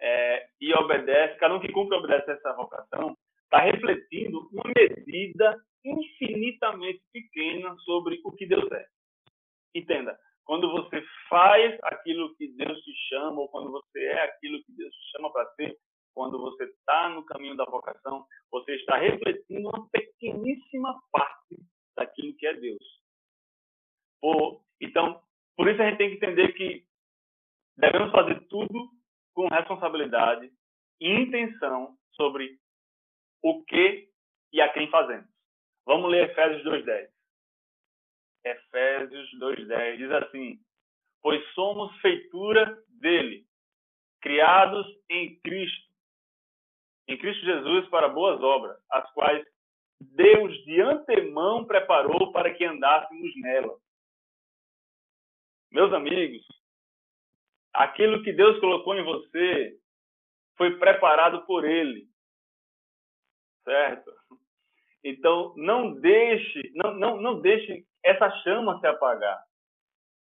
é, 0.00 0.48
e 0.60 0.72
obedece, 0.74 1.38
cada 1.38 1.54
um 1.54 1.60
que 1.60 1.72
cumpre 1.72 1.96
e 1.96 1.98
obedece 1.98 2.30
essa 2.30 2.52
vocação, 2.54 3.16
está 3.44 3.60
refletindo 3.60 4.48
uma 4.52 4.64
medida 4.74 5.60
infinitamente 5.84 7.02
pequena 7.12 7.74
sobre 7.78 8.20
o 8.24 8.32
que 8.32 8.46
Deus 8.46 8.70
é. 8.70 8.86
Entenda, 9.74 10.18
quando 10.44 10.70
você 10.70 11.02
faz 11.28 11.78
aquilo 11.84 12.34
que 12.36 12.48
Deus 12.48 12.78
te 12.80 12.92
chama, 13.08 13.40
ou 13.40 13.48
quando 13.48 13.70
você 13.70 14.04
é 14.04 14.24
aquilo 14.24 14.62
que 14.64 14.72
Deus 14.72 14.92
te 14.92 15.10
chama 15.12 15.32
para 15.32 15.46
ser, 15.54 15.76
quando 16.14 16.40
você 16.40 16.64
está 16.64 17.08
no 17.08 17.24
caminho 17.24 17.56
da 17.56 17.64
vocação, 17.64 18.26
você 18.50 18.74
está 18.74 18.96
refletindo 18.96 19.68
uma 19.68 19.88
pequeníssima 19.90 21.00
parte 21.12 21.56
daquilo 21.96 22.36
que 22.36 22.46
é 22.46 22.54
Deus. 22.54 23.00
Por, 24.20 24.60
então, 24.80 25.22
por 25.56 25.68
isso 25.68 25.80
a 25.80 25.88
gente 25.88 25.98
tem 25.98 26.10
que 26.10 26.16
entender 26.16 26.52
que 26.52 26.84
devemos 27.76 28.10
fazer 28.10 28.40
tudo 28.48 28.90
com 29.34 29.46
responsabilidade 29.48 30.50
e 31.00 31.08
intenção 31.08 31.96
sobre 32.12 32.58
o 33.42 33.64
que 33.64 34.08
e 34.52 34.60
a 34.60 34.72
quem 34.72 34.90
fazemos. 34.90 35.28
Vamos 35.86 36.10
ler 36.10 36.30
Efésios 36.30 36.62
2.10. 36.64 37.08
Efésios 38.44 39.28
2.10 39.38 39.96
diz 39.96 40.10
assim: 40.12 40.58
Pois 41.22 41.44
somos 41.52 41.94
feitura 42.00 42.82
dele, 42.88 43.46
criados 44.20 44.86
em 45.08 45.38
Cristo, 45.40 45.90
em 47.08 47.18
Cristo 47.18 47.44
Jesus 47.44 47.88
para 47.88 48.08
boas 48.08 48.40
obras, 48.42 48.78
as 48.90 49.10
quais 49.12 49.46
Deus 50.00 50.52
de 50.64 50.80
antemão 50.80 51.66
preparou 51.66 52.32
para 52.32 52.54
que 52.54 52.64
andássemos 52.64 53.30
nela. 53.36 53.78
Meus 55.70 55.92
amigos, 55.92 56.46
aquilo 57.72 58.22
que 58.22 58.32
Deus 58.32 58.58
colocou 58.60 58.94
em 58.96 59.04
você 59.04 59.78
foi 60.56 60.78
preparado 60.78 61.44
por 61.46 61.64
Ele. 61.64 62.08
Certo? 63.64 64.10
Então, 65.04 65.54
não 65.56 65.94
deixe, 65.94 66.70
não, 66.74 66.94
não, 66.94 67.20
não 67.20 67.40
deixe 67.40 67.84
essa 68.04 68.30
chama 68.42 68.78
se 68.80 68.86
apagar. 68.86 69.42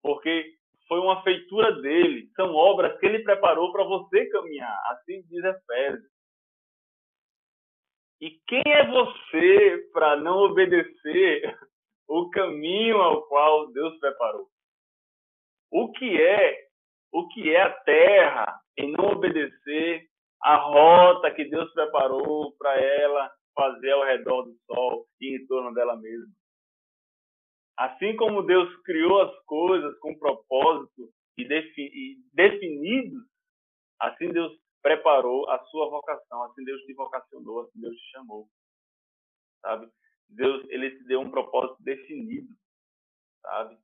Porque 0.02 0.54
foi 0.86 0.98
uma 1.00 1.22
feitura 1.22 1.72
dele, 1.80 2.30
são 2.34 2.54
obras 2.54 2.98
que 2.98 3.06
ele 3.06 3.22
preparou 3.22 3.72
para 3.72 3.84
você 3.84 4.26
caminhar. 4.30 4.76
Assim 4.86 5.22
diz 5.28 5.44
Efésios. 5.44 6.18
E 8.20 8.30
quem 8.48 8.62
é 8.66 8.86
você 8.86 9.88
para 9.92 10.16
não 10.16 10.38
obedecer 10.44 11.56
o 12.08 12.28
caminho 12.30 12.96
ao 13.00 13.22
qual 13.28 13.70
Deus 13.72 13.98
preparou? 14.00 14.48
O 15.70 15.92
que 15.92 16.20
é, 16.20 16.58
o 17.12 17.28
que 17.28 17.54
é 17.54 17.62
a 17.62 17.70
terra 17.70 18.60
em 18.76 18.90
não 18.92 19.12
obedecer 19.12 20.06
a 20.42 20.56
rota 20.56 21.30
que 21.30 21.44
Deus 21.44 21.72
preparou 21.74 22.56
para 22.56 22.80
ela 22.80 23.30
fazer 23.58 23.90
ao 23.90 24.04
redor 24.04 24.42
do 24.42 24.56
sol 24.66 25.08
e 25.20 25.34
em 25.36 25.46
torno 25.48 25.74
dela 25.74 25.96
mesma? 25.96 26.32
Assim 27.76 28.14
como 28.16 28.44
Deus 28.44 28.72
criou 28.82 29.20
as 29.20 29.44
coisas 29.44 29.98
com 29.98 30.16
propósito 30.16 31.10
e, 31.36 31.44
definidos, 32.32 33.24
assim 34.00 34.28
Deus 34.30 34.52
preparou 34.80 35.48
a 35.50 35.58
sua 35.66 35.90
vocação, 35.90 36.44
assim 36.44 36.64
Deus 36.64 36.80
te 36.82 36.94
vocacionou, 36.94 37.62
assim 37.62 37.80
Deus 37.80 37.96
te 37.96 38.10
chamou. 38.12 38.48
Sabe? 39.60 39.88
Deus, 40.28 40.64
ele 40.70 40.90
te 40.90 41.04
deu 41.04 41.20
um 41.20 41.30
propósito 41.30 41.82
definido, 41.82 42.48
sabe? 43.42 43.76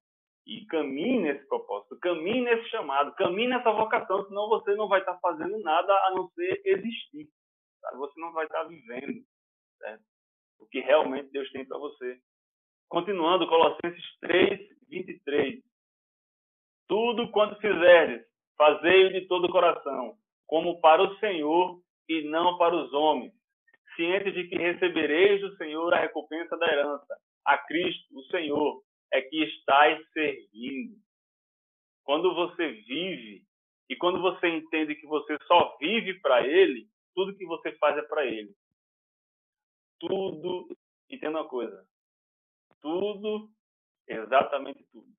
E 0.46 0.66
caminhe 0.66 1.20
nesse 1.20 1.46
propósito, 1.48 1.98
caminhe 2.00 2.42
nesse 2.42 2.68
chamado, 2.68 3.14
caminhe 3.14 3.48
nessa 3.48 3.72
vocação, 3.72 4.26
senão 4.26 4.48
você 4.48 4.74
não 4.74 4.86
vai 4.88 5.00
estar 5.00 5.18
fazendo 5.18 5.58
nada 5.60 5.92
a 6.06 6.10
não 6.14 6.28
ser 6.30 6.60
existir. 6.64 7.28
Sabe? 7.80 7.96
Você 7.98 8.20
não 8.20 8.32
vai 8.32 8.44
estar 8.44 8.64
vivendo 8.64 9.24
o 10.58 10.66
que 10.66 10.80
realmente 10.80 11.30
Deus 11.30 11.50
tem 11.50 11.64
para 11.64 11.78
você. 11.78 12.18
Continuando, 12.88 13.46
Colossenses 13.46 14.18
3, 14.20 14.60
23. 14.88 15.62
Tudo 16.88 17.30
quanto 17.30 17.60
fizerdes, 17.60 18.26
fazei-o 18.56 19.12
de 19.12 19.26
todo 19.26 19.46
o 19.46 19.52
coração, 19.52 20.16
como 20.46 20.80
para 20.80 21.02
o 21.02 21.18
Senhor 21.18 21.80
e 22.08 22.22
não 22.28 22.58
para 22.58 22.74
os 22.74 22.92
homens, 22.92 23.32
ciente 23.96 24.30
de 24.32 24.48
que 24.48 24.56
recebereis 24.56 25.40
do 25.40 25.56
Senhor 25.56 25.92
a 25.94 26.00
recompensa 26.00 26.56
da 26.56 26.66
herança. 26.66 27.16
A 27.44 27.58
Cristo, 27.58 28.18
o 28.18 28.22
Senhor, 28.24 28.82
é 29.12 29.22
que 29.22 29.44
estáis 29.44 30.06
servindo. 30.12 30.96
Quando 32.04 32.34
você 32.34 32.68
vive 32.68 33.42
e 33.88 33.96
quando 33.96 34.20
você 34.20 34.48
entende 34.48 34.94
que 34.94 35.06
você 35.06 35.36
só 35.46 35.76
vive 35.78 36.20
para 36.20 36.46
Ele, 36.46 36.86
tudo 37.14 37.36
que 37.36 37.46
você 37.46 37.72
faz 37.72 37.96
é 37.96 38.02
para 38.02 38.26
Ele. 38.26 38.54
Tudo, 40.00 40.68
entenda 41.08 41.40
uma 41.40 41.48
coisa, 41.48 41.86
tudo, 42.80 43.50
exatamente 44.06 44.84
tudo. 44.92 45.12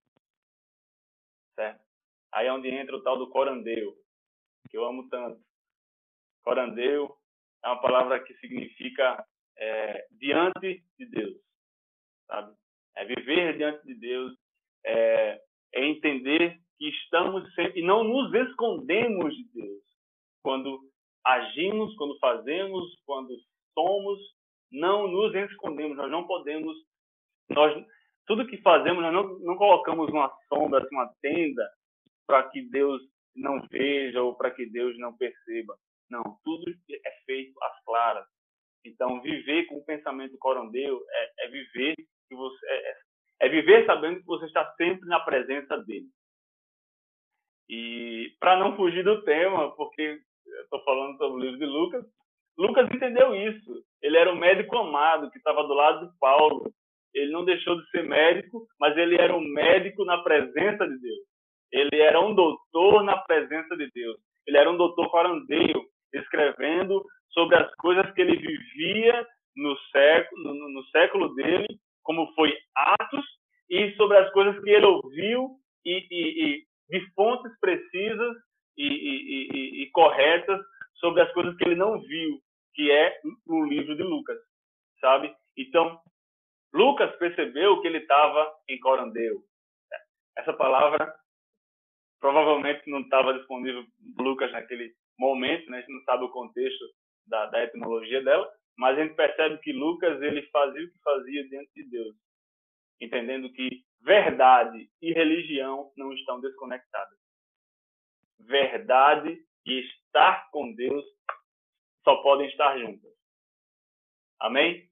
Certo? 1.55 1.83
Aí 2.33 2.47
é 2.47 2.53
onde 2.53 2.69
entra 2.69 2.95
o 2.95 3.01
tal 3.01 3.17
do 3.17 3.29
corandeu 3.29 3.95
que 4.69 4.77
eu 4.77 4.85
amo 4.85 5.07
tanto. 5.09 5.41
Corandeu 6.43 7.17
é 7.63 7.67
uma 7.67 7.81
palavra 7.81 8.23
que 8.23 8.33
significa 8.35 9.25
é, 9.57 10.07
diante 10.11 10.83
de 10.97 11.05
Deus, 11.05 11.37
sabe? 12.27 12.55
É 12.95 13.05
viver 13.05 13.57
diante 13.57 13.85
de 13.85 13.95
Deus, 13.95 14.37
é, 14.85 15.41
é 15.73 15.85
entender 15.85 16.59
que 16.77 16.89
estamos 16.89 17.53
sempre, 17.55 17.81
não 17.81 18.03
nos 18.03 18.33
escondemos 18.33 19.35
de 19.35 19.43
Deus. 19.53 19.83
Quando 20.43 20.91
agimos, 21.23 21.95
quando 21.95 22.19
fazemos, 22.19 23.01
quando 23.05 23.35
somos, 23.73 24.19
não 24.71 25.07
nos 25.07 25.33
escondemos, 25.33 25.97
nós 25.97 26.11
não 26.11 26.25
podemos, 26.25 26.75
nós, 27.49 27.85
tudo 28.25 28.47
que 28.47 28.57
fazemos, 28.61 29.01
nós 29.01 29.13
não, 29.13 29.39
não 29.39 29.55
colocamos 29.55 30.09
uma 30.09 30.31
sombra, 30.47 30.83
assim, 30.83 30.95
uma 30.95 31.11
tenda, 31.21 31.69
para 32.27 32.49
que 32.49 32.61
Deus 32.69 33.01
não 33.35 33.61
veja 33.67 34.21
ou 34.21 34.35
para 34.35 34.51
que 34.51 34.65
Deus 34.65 34.97
não 34.97 35.15
perceba. 35.15 35.77
Não, 36.09 36.23
tudo 36.43 36.71
é 36.91 37.11
feito 37.25 37.53
às 37.63 37.83
claras. 37.83 38.25
Então, 38.85 39.21
viver 39.21 39.65
com 39.65 39.77
o 39.77 39.85
pensamento 39.85 40.37
corondeu 40.37 41.03
é, 41.09 41.45
é 41.45 41.47
viver 41.49 41.95
que 41.95 42.35
você 42.35 42.65
é, 42.67 42.95
é, 43.41 43.49
viver 43.49 43.85
sabendo 43.85 44.19
que 44.19 44.25
você 44.25 44.45
está 44.45 44.73
sempre 44.75 45.07
na 45.07 45.19
presença 45.19 45.77
dele. 45.83 46.07
E 47.67 48.35
para 48.39 48.57
não 48.57 48.75
fugir 48.75 49.03
do 49.03 49.23
tema, 49.23 49.75
porque 49.75 50.21
estou 50.63 50.83
falando 50.83 51.17
sobre 51.17 51.41
o 51.41 51.43
livro 51.43 51.59
de 51.59 51.65
Lucas, 51.65 52.05
Lucas 52.57 52.89
entendeu 52.91 53.35
isso. 53.35 53.83
Ele 54.01 54.17
era 54.17 54.31
um 54.31 54.37
médico 54.37 54.77
amado 54.77 55.29
que 55.31 55.37
estava 55.37 55.63
do 55.63 55.73
lado 55.73 56.07
de 56.07 56.17
Paulo. 56.19 56.71
Ele 57.13 57.31
não 57.31 57.45
deixou 57.45 57.79
de 57.79 57.89
ser 57.89 58.03
médico, 58.03 58.67
mas 58.79 58.95
ele 58.97 59.15
era 59.15 59.35
um 59.35 59.41
médico 59.41 60.03
na 60.05 60.17
presença 60.19 60.87
de 60.87 60.99
Deus. 60.99 61.19
Ele 61.71 62.01
era 62.01 62.19
um 62.19 62.33
doutor 62.33 63.03
na 63.03 63.17
presença 63.17 63.75
de 63.75 63.89
Deus. 63.91 64.17
Ele 64.47 64.57
era 64.57 64.69
um 64.69 64.77
doutor 64.77 65.09
farandeio, 65.09 65.83
escrevendo 66.13 67.03
sobre 67.31 67.57
as 67.57 67.73
coisas 67.75 68.09
que 68.13 68.21
ele 68.21 68.37
vivia 68.37 69.25
no 69.55 69.77
século, 69.91 70.53
no, 70.53 70.69
no 70.69 70.83
século 70.87 71.33
dele, 71.35 71.67
como 72.03 72.31
foi 72.33 72.55
Atos, 72.75 73.25
e 73.69 73.91
sobre 73.95 74.17
as 74.17 74.31
coisas 74.31 74.61
que 74.63 74.69
ele 74.69 74.85
ouviu 74.85 75.49
e, 75.85 76.07
e, 76.11 76.45
e 76.45 76.65
de 76.89 77.13
fontes 77.13 77.51
precisas 77.59 78.35
e, 78.77 79.83
e, 79.83 79.89
corretas 79.91 80.59
sobre 80.95 81.21
as 81.21 81.31
coisas 81.33 81.55
que 81.57 81.63
ele 81.63 81.75
não 81.75 81.99
viu, 81.99 82.39
que 82.73 82.91
é 82.91 83.17
o 83.47 83.63
livro 83.65 83.84
de 83.95 84.03
Lucas, 84.03 84.37
sabe? 84.99 85.35
Então, 85.57 85.99
Lucas 86.73 87.15
percebeu 87.17 87.81
que 87.81 87.87
ele 87.87 87.99
estava 87.99 88.53
em 88.67 88.79
Corandeu. 88.79 89.41
Essa 90.37 90.53
palavra 90.53 91.13
provavelmente 92.19 92.89
não 92.89 93.01
estava 93.01 93.33
disponível 93.33 93.85
Lucas 94.17 94.51
naquele 94.51 94.93
momento, 95.17 95.69
né? 95.69 95.77
a 95.77 95.81
gente 95.81 95.93
não 95.93 96.03
sabe 96.03 96.23
o 96.23 96.31
contexto 96.31 96.83
da, 97.27 97.45
da 97.47 97.63
etimologia 97.63 98.21
dela, 98.23 98.51
mas 98.77 98.97
a 98.97 99.03
gente 99.03 99.15
percebe 99.15 99.57
que 99.59 99.71
Lucas 99.71 100.21
ele 100.21 100.41
fazia 100.49 100.83
o 100.83 100.91
que 100.91 100.99
fazia 100.99 101.47
diante 101.47 101.71
de 101.73 101.89
Deus, 101.89 102.15
entendendo 102.99 103.51
que 103.53 103.85
verdade 104.01 104.89
e 105.01 105.13
religião 105.13 105.91
não 105.95 106.11
estão 106.13 106.41
desconectadas. 106.41 107.17
Verdade 108.39 109.39
e 109.65 109.79
estar 109.79 110.49
com 110.51 110.73
Deus 110.73 111.05
só 112.03 112.17
podem 112.17 112.47
estar 112.47 112.77
juntas. 112.77 113.14
Amém? 114.39 114.89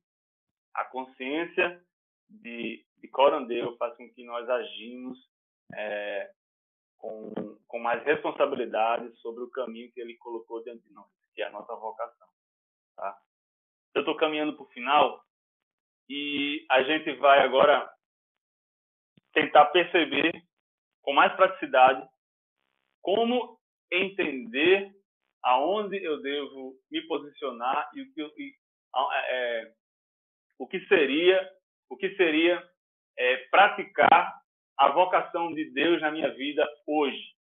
A 0.74 0.86
consciência 0.86 1.82
de, 2.30 2.86
de 2.98 3.08
corandeu 3.10 3.76
faz 3.78 3.96
com 3.98 4.10
que 4.14 4.24
nós 4.24 4.50
agimos 4.50 5.18
é, 5.76 6.32
com, 6.98 7.34
com 7.68 7.80
mais 7.80 8.04
responsabilidade 8.04 9.14
sobre 9.18 9.44
o 9.44 9.52
caminho 9.52 9.92
que 9.92 10.00
ele 10.00 10.16
colocou 10.18 10.64
diante 10.64 10.88
de 10.88 10.94
nós, 10.94 11.08
que 11.36 11.42
é 11.42 11.48
a 11.48 11.52
nossa 11.52 11.76
vocação. 11.76 12.28
Tá? 12.96 13.18
Eu 13.94 14.02
estou 14.02 14.16
caminhando 14.16 14.56
para 14.56 14.64
o 14.64 14.70
final 14.70 15.24
e 16.10 16.66
a 16.70 16.84
gente 16.84 17.14
vai 17.16 17.40
agora 17.40 17.92
tentar 19.34 19.66
perceber 19.68 20.32
com 21.02 21.14
mais 21.14 21.34
praticidade 21.36 22.08
como 23.02 23.60
entender 23.92 24.92
aonde 25.44 26.02
eu 26.02 26.22
devo 26.22 26.80
me 26.90 27.02
posicionar 27.08 27.92
e 27.94 28.02
o 28.02 28.14
que, 28.14 28.22
e, 28.22 28.56
é, 28.96 29.72
o 30.60 30.68
que 30.68 30.80
seria 30.88 31.50
o 31.90 31.98
que 31.98 32.16
seria 32.16 32.62
é, 33.18 33.38
praticar 33.52 34.42
a 34.78 34.90
vocação 34.90 35.54
de 35.54 35.66
Deus 35.72 36.02
na 36.02 36.10
minha 36.10 36.30
vida 36.32 36.68
hoje? 36.88 37.34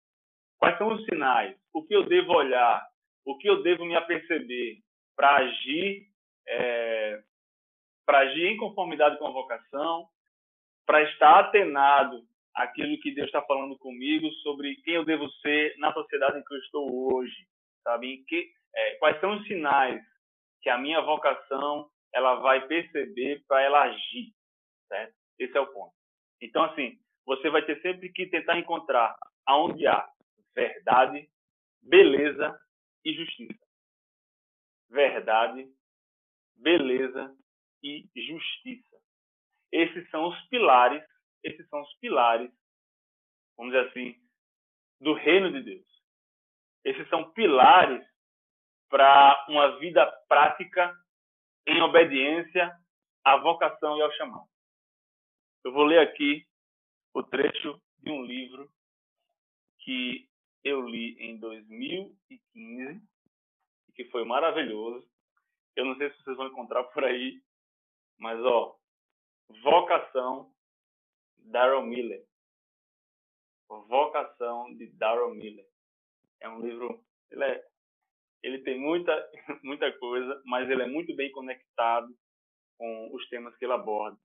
Quais 0.59 0.77
são 0.77 0.89
os 0.89 1.05
sinais? 1.05 1.57
O 1.73 1.87
que 1.87 1.95
eu 1.95 2.03
devo 2.03 2.33
olhar? 2.33 2.85
O 3.25 3.39
que 3.39 3.49
eu 3.49 3.63
devo 3.63 3.85
me 3.85 3.95
aperceber 3.95 4.79
para 5.17 5.37
agir, 5.37 6.07
é, 6.49 7.23
para 8.05 8.19
agir 8.21 8.47
em 8.47 8.57
conformidade 8.57 9.19
com 9.19 9.27
a 9.27 9.31
vocação, 9.31 10.09
para 10.85 11.03
estar 11.05 11.39
atenado 11.39 12.25
àquilo 12.55 12.99
que 13.01 13.15
Deus 13.15 13.27
está 13.27 13.43
falando 13.43 13.79
comigo 13.79 14.29
sobre 14.43 14.75
quem 14.77 14.95
eu 14.95 15.05
devo 15.05 15.31
ser 15.43 15.77
na 15.79 15.93
sociedade 15.93 16.39
em 16.39 16.43
que 16.43 16.55
eu 16.55 16.59
estou 16.59 17.15
hoje, 17.15 17.47
sabe? 17.85 18.25
Que, 18.27 18.51
é, 18.75 18.95
quais 18.97 19.21
são 19.21 19.37
os 19.37 19.47
sinais 19.47 20.03
que 20.61 20.69
a 20.69 20.79
minha 20.79 21.01
vocação 21.01 21.91
ela 22.13 22.37
vai 22.37 22.67
perceber 22.67 23.45
para 23.47 23.63
ela 23.63 23.83
agir, 23.83 24.35
certo? 24.89 25.15
Esse 25.39 25.57
é 25.57 25.61
o 25.61 25.73
ponto. 25.73 25.95
Então, 26.41 26.65
assim, 26.65 26.99
você 27.25 27.49
vai 27.51 27.65
ter 27.65 27.81
sempre 27.81 28.13
que 28.13 28.27
tentar 28.27 28.59
encontrar 28.59 29.17
aonde 29.47 29.87
há 29.87 30.09
verdade, 30.55 31.31
beleza 31.83 32.59
e 33.05 33.15
justiça. 33.15 33.67
Verdade, 34.89 35.69
beleza 36.57 37.35
e 37.83 38.09
justiça. 38.17 38.97
Esses 39.73 40.09
são 40.11 40.29
os 40.29 40.49
pilares, 40.49 41.03
esses 41.45 41.67
são 41.69 41.81
os 41.81 41.95
pilares, 41.99 42.51
vamos 43.57 43.73
dizer 43.73 43.89
assim, 43.89 44.21
do 45.01 45.15
reino 45.15 45.53
de 45.53 45.63
Deus. 45.63 45.87
Esses 46.85 47.09
são 47.09 47.31
pilares 47.33 48.05
para 48.91 49.47
uma 49.49 49.79
vida 49.79 50.05
prática 50.29 50.95
em 51.67 51.81
obediência 51.81 52.77
à 53.25 53.37
vocação 53.37 53.97
e 53.97 54.03
ao 54.03 54.13
chamado. 54.13 54.49
Eu 55.65 55.73
vou 55.73 55.85
ler 55.85 56.01
aqui 56.01 56.47
o 57.15 57.23
trecho 57.23 57.81
de 57.99 58.11
um 58.11 58.25
livro 58.25 58.71
que 59.79 60.29
eu 60.65 60.83
li 60.87 61.17
em 61.19 61.39
2015 61.39 63.03
e 63.89 63.93
que 63.93 64.05
foi 64.07 64.25
maravilhoso. 64.25 65.09
Eu 65.77 65.85
não 65.85 65.97
sei 65.97 66.11
se 66.11 66.23
vocês 66.23 66.37
vão 66.37 66.49
encontrar 66.49 66.85
por 66.85 67.05
aí, 67.05 67.41
mas 68.19 68.39
ó, 68.45 68.77
Vocação 69.63 70.53
Darrell 71.39 71.83
Miller. 71.83 72.25
Vocação 73.69 74.75
de 74.75 74.87
Darrell 74.89 75.35
Miller. 75.35 75.67
É 76.41 76.49
um 76.49 76.61
livro, 76.61 77.05
ele, 77.31 77.45
é, 77.45 77.70
ele 78.43 78.59
tem 78.63 78.79
muita 78.79 79.13
muita 79.63 79.93
coisa, 79.99 80.41
mas 80.45 80.69
ele 80.71 80.83
é 80.83 80.87
muito 80.87 81.15
bem 81.15 81.31
conectado 81.33 82.09
com 82.79 83.15
os 83.15 83.29
temas 83.29 83.57
que 83.57 83.65
ele 83.65 83.75
aborda. 83.75 84.19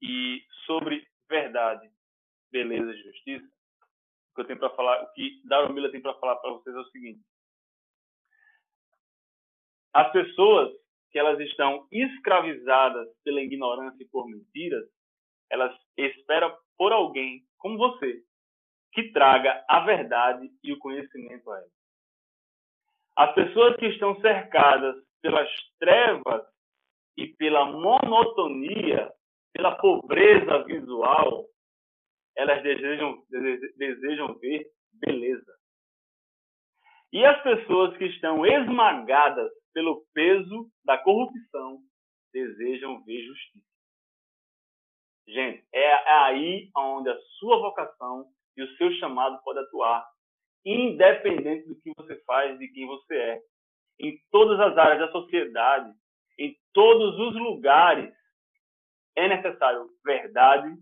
E 0.00 0.42
sobre 0.66 1.06
verdade, 1.28 1.90
beleza 2.50 2.92
e 2.92 3.02
justiça, 3.02 3.46
o 3.46 4.34
que 4.34 4.40
eu 4.42 4.46
tenho 4.46 4.58
para 4.58 4.70
falar, 4.70 5.02
o 5.02 5.12
que 5.12 5.42
Darwin 5.44 5.74
Miller 5.74 5.90
tem 5.90 6.00
para 6.00 6.14
falar 6.14 6.36
para 6.36 6.52
vocês 6.52 6.74
é 6.74 6.78
o 6.78 6.90
seguinte: 6.90 7.20
as 9.92 10.12
pessoas 10.12 10.70
que 11.10 11.18
elas 11.18 11.40
estão 11.40 11.88
escravizadas 11.90 13.08
pela 13.24 13.40
ignorância 13.40 14.02
e 14.02 14.08
por 14.08 14.28
mentiras, 14.28 14.84
elas 15.50 15.74
esperam 15.96 16.56
por 16.76 16.92
alguém 16.92 17.42
como 17.56 17.78
você 17.78 18.22
que 18.92 19.10
traga 19.12 19.64
a 19.68 19.80
verdade 19.80 20.50
e 20.62 20.72
o 20.72 20.78
conhecimento 20.78 21.50
a 21.50 21.58
elas. 21.58 21.77
As 23.18 23.34
pessoas 23.34 23.74
que 23.74 23.86
estão 23.86 24.14
cercadas 24.20 24.94
pelas 25.20 25.50
trevas 25.80 26.46
e 27.16 27.26
pela 27.26 27.64
monotonia, 27.64 29.12
pela 29.52 29.74
pobreza 29.74 30.62
visual, 30.62 31.44
elas 32.36 32.62
desejam, 32.62 33.20
desejam 33.76 34.38
ver 34.38 34.70
beleza. 34.92 35.52
E 37.12 37.24
as 37.24 37.42
pessoas 37.42 37.96
que 37.96 38.04
estão 38.04 38.46
esmagadas 38.46 39.50
pelo 39.74 40.06
peso 40.14 40.70
da 40.84 40.96
corrupção 40.98 41.80
desejam 42.32 43.02
ver 43.02 43.24
justiça. 43.24 43.66
Gente, 45.26 45.66
é 45.74 46.12
aí 46.20 46.70
onde 46.76 47.10
a 47.10 47.18
sua 47.40 47.58
vocação 47.58 48.26
e 48.56 48.62
o 48.62 48.76
seu 48.76 48.92
chamado 48.92 49.42
pode 49.42 49.58
atuar, 49.58 50.08
independente 50.64 51.68
do 51.68 51.80
que 51.80 51.92
você 51.96 52.16
faz, 52.24 52.58
de 52.58 52.68
quem 52.68 52.86
você 52.86 53.14
é. 53.14 53.40
Em 54.00 54.18
todas 54.30 54.60
as 54.60 54.76
áreas 54.76 55.00
da 55.00 55.12
sociedade, 55.12 55.92
em 56.38 56.56
todos 56.72 57.18
os 57.18 57.34
lugares, 57.34 58.12
é 59.16 59.28
necessário 59.28 59.88
verdade, 60.04 60.72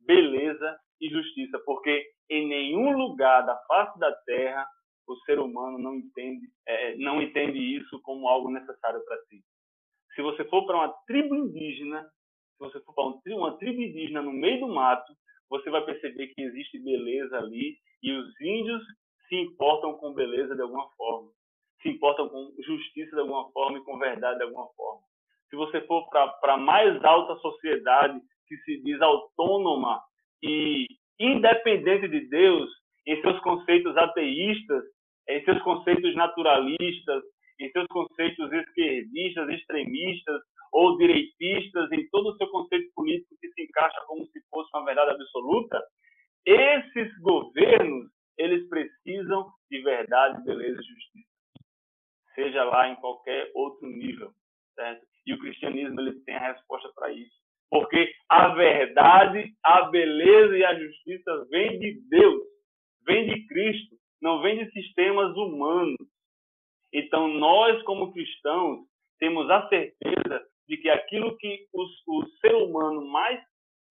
beleza 0.00 0.78
e 1.00 1.08
justiça, 1.08 1.58
porque 1.64 2.06
em 2.30 2.46
nenhum 2.46 2.96
lugar 2.96 3.42
da 3.42 3.56
face 3.66 3.98
da 3.98 4.12
terra 4.22 4.66
o 5.06 5.16
ser 5.24 5.38
humano 5.38 5.78
não 5.78 5.96
entende, 5.96 6.46
é, 6.66 6.96
não 6.96 7.20
entende 7.20 7.58
isso 7.58 8.00
como 8.02 8.28
algo 8.28 8.50
necessário 8.50 9.04
para 9.04 9.18
si. 9.24 9.42
Se 10.14 10.22
você 10.22 10.44
for 10.44 10.64
para 10.64 10.76
uma 10.76 10.94
tribo 11.06 11.34
indígena, 11.34 12.02
se 12.02 12.58
você 12.58 12.80
for 12.80 12.94
para 12.94 13.34
uma 13.34 13.58
tribo 13.58 13.82
indígena 13.82 14.22
no 14.22 14.32
meio 14.32 14.60
do 14.60 14.68
mato, 14.68 15.12
você 15.50 15.68
vai 15.68 15.84
perceber 15.84 16.28
que 16.28 16.40
existe 16.40 16.78
beleza 16.78 17.36
ali 17.36 17.76
e 18.02 18.12
os 18.12 18.40
índios 18.40 18.82
se 19.34 19.40
importam 19.40 19.94
com 19.94 20.14
beleza 20.14 20.54
de 20.54 20.62
alguma 20.62 20.88
forma, 20.96 21.28
se 21.82 21.88
importam 21.88 22.28
com 22.28 22.52
justiça 22.64 23.16
de 23.16 23.20
alguma 23.20 23.50
forma 23.50 23.78
e 23.78 23.82
com 23.82 23.98
verdade 23.98 24.38
de 24.38 24.44
alguma 24.44 24.68
forma. 24.76 25.00
Se 25.50 25.56
você 25.56 25.80
for 25.82 26.08
para 26.08 26.54
a 26.54 26.56
mais 26.56 27.04
alta 27.04 27.34
sociedade 27.40 28.20
que 28.46 28.56
se 28.58 28.80
diz 28.82 29.00
autônoma 29.00 30.00
e 30.42 30.86
independente 31.18 32.08
de 32.08 32.28
Deus, 32.28 32.70
em 33.06 33.20
seus 33.20 33.38
conceitos 33.40 33.96
ateístas, 33.96 34.84
em 35.28 35.44
seus 35.44 35.60
conceitos 35.62 36.14
naturalistas, 36.14 37.22
em 37.60 37.70
seus 37.70 37.86
conceitos 37.88 38.52
esquerdistas, 38.52 39.48
extremistas 39.48 40.40
ou 40.72 40.96
direitistas, 40.96 41.90
em 41.92 42.08
todo 42.10 42.30
o 42.30 42.36
seu 42.36 42.48
conceito 42.48 42.90
político 42.94 43.36
que 43.40 43.48
se 43.48 43.62
encaixa 43.62 44.00
como 44.06 44.24
se 44.26 44.40
fosse 44.50 44.70
uma 44.74 44.84
verdade 44.84 45.10
absoluta, 45.10 45.80
esses 46.46 47.16
governos, 47.20 48.13
eles 48.38 48.68
precisam 48.68 49.50
de 49.70 49.82
verdade, 49.82 50.44
beleza 50.44 50.80
e 50.80 50.84
justiça. 50.84 51.28
Seja 52.34 52.64
lá 52.64 52.88
em 52.88 52.96
qualquer 52.96 53.50
outro 53.54 53.86
nível, 53.88 54.32
certo? 54.74 55.06
E 55.26 55.32
o 55.32 55.38
cristianismo 55.38 56.00
ele 56.00 56.20
tem 56.24 56.34
a 56.34 56.52
resposta 56.52 56.90
para 56.94 57.12
isso. 57.12 57.44
Porque 57.70 58.12
a 58.28 58.48
verdade, 58.54 59.52
a 59.64 59.82
beleza 59.90 60.56
e 60.56 60.64
a 60.64 60.78
justiça 60.78 61.46
vem 61.50 61.78
de 61.78 62.00
Deus, 62.08 62.42
vem 63.04 63.26
de 63.26 63.46
Cristo, 63.46 63.96
não 64.20 64.40
vem 64.42 64.64
de 64.64 64.70
sistemas 64.72 65.34
humanos. 65.36 65.96
Então, 66.92 67.28
nós, 67.28 67.82
como 67.82 68.12
cristãos, 68.12 68.86
temos 69.18 69.50
a 69.50 69.68
certeza 69.68 70.46
de 70.68 70.76
que 70.76 70.88
aquilo 70.88 71.36
que 71.36 71.66
o, 71.72 72.26
ser 72.40 72.54
humano 72.54 73.04
mais 73.06 73.42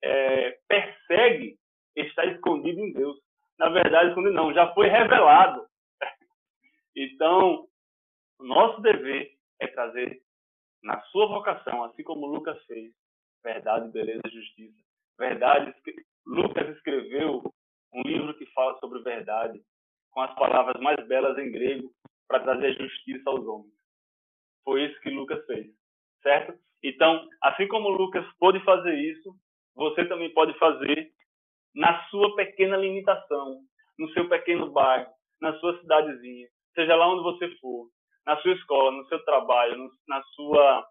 é, 0.04 0.58
persegue 0.68 1.58
está 1.96 2.26
escondido 2.26 2.80
em 2.80 2.94
Deus. 2.94 3.18
Na 3.58 3.70
verdade, 3.70 4.10
escondido 4.10 4.34
não, 4.34 4.54
já 4.54 4.74
foi 4.74 4.88
revelado. 4.88 5.66
Então, 6.96 7.68
nosso 8.40 8.82
dever 8.82 9.32
é 9.60 9.68
trazer 9.68 10.22
na 10.84 11.02
sua 11.04 11.28
vocação, 11.28 11.84
assim 11.84 12.04
como 12.04 12.28
Lucas 12.28 12.62
fez, 12.66 12.92
verdade, 13.44 13.90
beleza 13.92 14.22
e 14.28 14.32
justiça. 14.32 14.84
Verdade, 15.18 15.74
Lucas 16.26 16.70
escreveu 16.76 17.44
um 17.94 18.02
livro 18.02 18.34
que 18.38 18.46
fala 18.48 18.78
sobre 18.80 19.00
verdade, 19.02 19.62
com 20.12 20.22
as 20.22 20.34
palavras 20.36 20.82
mais 20.82 20.98
belas 21.08 21.38
em 21.38 21.52
grego, 21.52 21.92
para 22.28 22.42
trazer 22.42 22.78
justiça 22.78 23.30
aos 23.30 23.46
homens. 23.46 23.74
Foi 24.64 24.84
isso 24.84 25.00
que 25.02 25.10
Lucas 25.10 25.46
fez, 25.46 25.68
certo? 26.22 26.58
Então, 26.84 27.28
assim 27.42 27.68
como 27.68 27.90
Lucas 27.90 28.26
pôde 28.40 28.60
fazer 28.66 28.96
isso, 28.96 29.36
você 29.76 30.06
também 30.06 30.34
pode 30.34 30.58
fazer 30.58 31.13
na 31.76 32.08
sua 32.10 32.36
pequena 32.36 32.78
limitação, 32.78 33.60
no 33.98 34.10
seu 34.10 34.28
pequeno 34.30 34.72
bairro, 34.72 35.12
na 35.42 35.58
sua 35.60 35.80
cidadezinha, 35.80 36.48
seja 36.74 36.96
lá 36.96 37.08
onde 37.08 37.24
você 37.24 37.50
for, 37.58 37.88
na 38.26 38.38
sua 38.42 38.54
escola, 38.54 38.92
no 38.92 39.08
seu 39.08 39.24
trabalho, 39.26 39.78
no, 39.78 39.90
na 40.08 40.22
sua 40.36 40.88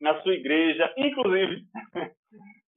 na 0.00 0.22
sua 0.22 0.32
igreja, 0.32 0.94
inclusive. 0.96 1.64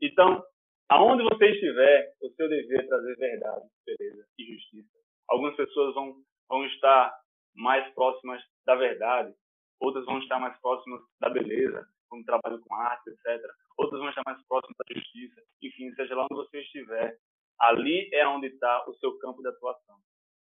então, 0.02 0.44
aonde 0.90 1.24
você 1.24 1.52
estiver, 1.52 2.12
o 2.20 2.30
seu 2.32 2.50
dever 2.50 2.80
é 2.80 2.88
trazer 2.88 3.16
verdade, 3.16 3.66
beleza 3.86 4.26
e 4.40 4.54
justiça. 4.54 4.98
Algumas 5.30 5.56
pessoas 5.56 5.94
vão 5.94 6.16
vão 6.50 6.66
estar 6.66 7.14
mais 7.56 7.94
próximas 7.94 8.42
da 8.66 8.76
verdade, 8.76 9.34
outras 9.80 10.06
vão 10.06 10.20
estar 10.20 10.40
mais 10.40 10.60
próximas 10.60 11.02
da 11.20 11.30
beleza, 11.30 11.86
como 12.10 12.26
trabalho 12.26 12.60
com 12.60 12.76
arte, 12.76 13.10
etc. 13.10 13.42
Outras 13.78 14.00
vão 14.00 14.10
estar 14.10 14.24
mais 14.26 14.46
próximas 14.48 14.76
da 14.78 15.00
justiça. 15.00 15.42
Enfim, 15.62 15.94
seja 15.94 16.16
lá 16.16 16.24
onde 16.24 16.36
você 16.36 16.60
estiver, 16.60 17.16
ali 17.62 18.10
é 18.14 18.28
onde 18.28 18.48
está 18.48 18.86
o 18.88 18.96
seu 18.96 19.18
campo 19.20 19.42
de 19.42 19.50
atuação. 19.50 19.98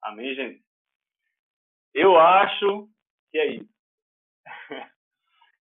Amém, 0.02 0.34
gente? 0.34 0.64
Eu 1.92 2.18
acho 2.18 2.88
que 3.30 3.38
é 3.38 3.46
isso. 3.54 3.74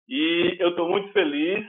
e 0.08 0.56
eu 0.58 0.70
estou 0.70 0.88
muito 0.88 1.12
feliz 1.12 1.66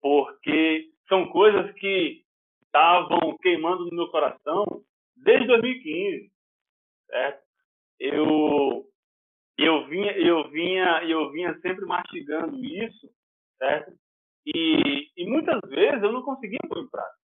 porque 0.00 0.90
são 1.08 1.28
coisas 1.30 1.72
que 1.76 2.24
estavam 2.64 3.36
queimando 3.38 3.86
no 3.86 3.96
meu 3.96 4.08
coração 4.10 4.64
desde 5.16 5.46
2015, 5.46 6.30
certo? 7.06 7.46
Eu 7.98 8.86
eu 9.58 9.86
vinha 9.88 10.12
eu 10.18 10.50
vinha 10.50 11.02
eu 11.04 11.30
vinha 11.32 11.58
sempre 11.60 11.86
mastigando 11.86 12.62
isso, 12.62 13.10
certo? 13.58 13.96
E, 14.46 15.10
e 15.16 15.26
muitas 15.26 15.60
vezes 15.68 16.02
eu 16.02 16.12
não 16.12 16.22
conseguia 16.22 16.58
pôr 16.68 16.78
em 16.78 16.88
prática, 16.88 17.18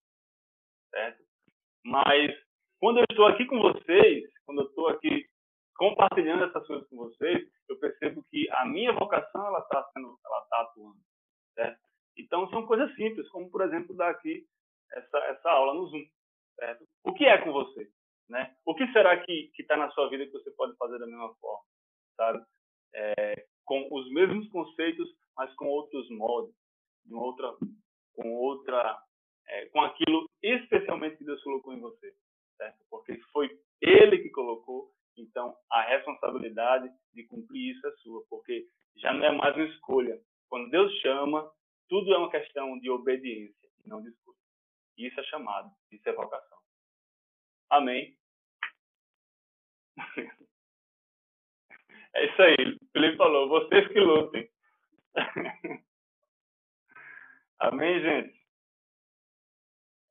certo? 0.91 1.22
Mas 1.85 2.33
quando 2.79 2.99
eu 2.99 3.05
estou 3.11 3.27
aqui 3.27 3.45
com 3.47 3.61
vocês, 3.61 4.25
quando 4.45 4.63
eu 4.63 4.67
estou 4.69 4.89
aqui 4.89 5.27
compartilhando 5.77 6.45
essas 6.45 6.67
coisas 6.67 6.89
com 6.89 6.97
vocês, 6.97 7.49
eu 7.69 7.79
percebo 7.79 8.25
que 8.31 8.49
a 8.51 8.65
minha 8.67 8.93
vocação 8.93 9.47
ela 9.47 9.61
está 9.61 9.83
sendo, 9.93 10.19
ela 10.25 10.43
está 10.43 10.61
atuando, 10.61 10.99
certo? 11.55 11.81
Então 12.17 12.49
são 12.51 12.67
coisas 12.67 12.95
simples, 12.95 13.29
como 13.31 13.51
por 13.51 13.63
exemplo 13.63 13.97
dar 13.97 14.11
aqui 14.11 14.47
essa 14.93 15.19
essa 15.19 15.51
aula 15.51 15.75
no 15.75 15.87
Zoom, 15.87 16.05
certo? 16.57 16.85
O 17.05 17.13
que 17.15 17.25
é 17.25 17.39
com 17.39 17.53
você, 17.53 17.89
né? 18.29 18.55
O 18.65 18.75
que 18.75 18.87
será 18.93 19.17
que 19.25 19.51
que 19.55 19.63
está 19.63 19.77
na 19.77 19.91
sua 19.91 20.09
vida 20.09 20.27
que 20.27 20.33
você 20.33 20.51
pode 20.53 20.77
fazer 20.77 20.99
da 20.99 21.07
mesma 21.07 21.35
forma, 21.37 21.65
sabe? 22.17 22.45
É, 22.95 23.47
com 23.65 23.89
os 23.91 24.11
mesmos 24.13 24.49
conceitos, 24.51 25.09
mas 25.37 25.53
com 25.55 25.67
outros 25.67 26.09
modos, 26.11 26.55
com 27.09 27.17
outra, 27.17 27.55
com 28.15 28.35
outra, 28.35 28.99
é, 29.49 29.67
com 29.67 29.81
aquilo 29.83 30.29
especialmente 30.43 31.17
que 31.17 31.25
Deus 31.25 31.43
colocou 31.43 31.75
em 31.75 31.81
você, 31.81 32.15
certo? 32.57 32.79
Porque 32.91 33.17
foi 33.33 33.51
Ele 33.81 34.19
que 34.19 34.31
colocou 34.31 34.93
então, 35.17 35.57
a 35.71 35.83
responsabilidade 35.83 36.91
de 37.13 37.25
cumprir 37.25 37.75
isso 37.75 37.87
é 37.87 37.93
sua, 37.97 38.25
porque 38.29 38.67
já 38.97 39.13
não 39.13 39.25
é 39.25 39.33
mais 39.33 39.55
uma 39.55 39.67
escolha. 39.67 40.21
Quando 40.49 40.71
Deus 40.71 40.93
chama, 41.01 41.51
tudo 41.89 42.13
é 42.13 42.19
uma 42.19 42.31
questão 42.31 42.79
de 42.79 42.91
obediência, 42.91 43.69
não 43.87 44.03
de 44.03 44.09
escolha. 44.09 44.37
Isso 44.97 45.19
é 45.21 45.25
chamado, 45.25 45.71
isso 45.91 46.09
é 46.09 46.13
vocação. 46.13 46.59
Amém? 47.71 48.17
É 52.15 52.27
isso 52.27 52.43
aí. 52.43 52.79
Felipe 52.93 53.17
falou, 53.17 53.49
vocês 53.49 53.89
que 53.89 53.99
lutem. 53.99 54.47
Amém, 57.59 58.03
gente? 58.03 58.42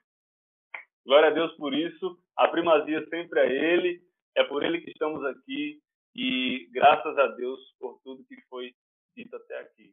Glória 1.06 1.28
a 1.28 1.32
Deus 1.32 1.52
por 1.56 1.74
isso. 1.74 2.18
A 2.36 2.48
primazia 2.48 3.04
sempre 3.08 3.40
é 3.40 3.74
Ele. 3.74 4.02
É 4.36 4.44
por 4.44 4.62
ele 4.62 4.80
que 4.80 4.90
estamos 4.90 5.24
aqui 5.24 5.80
e 6.14 6.68
graças 6.72 7.18
a 7.18 7.26
Deus 7.28 7.60
por 7.78 8.00
tudo 8.02 8.24
que 8.24 8.40
foi 8.48 8.72
dito 9.16 9.34
até 9.36 9.58
aqui. 9.58 9.92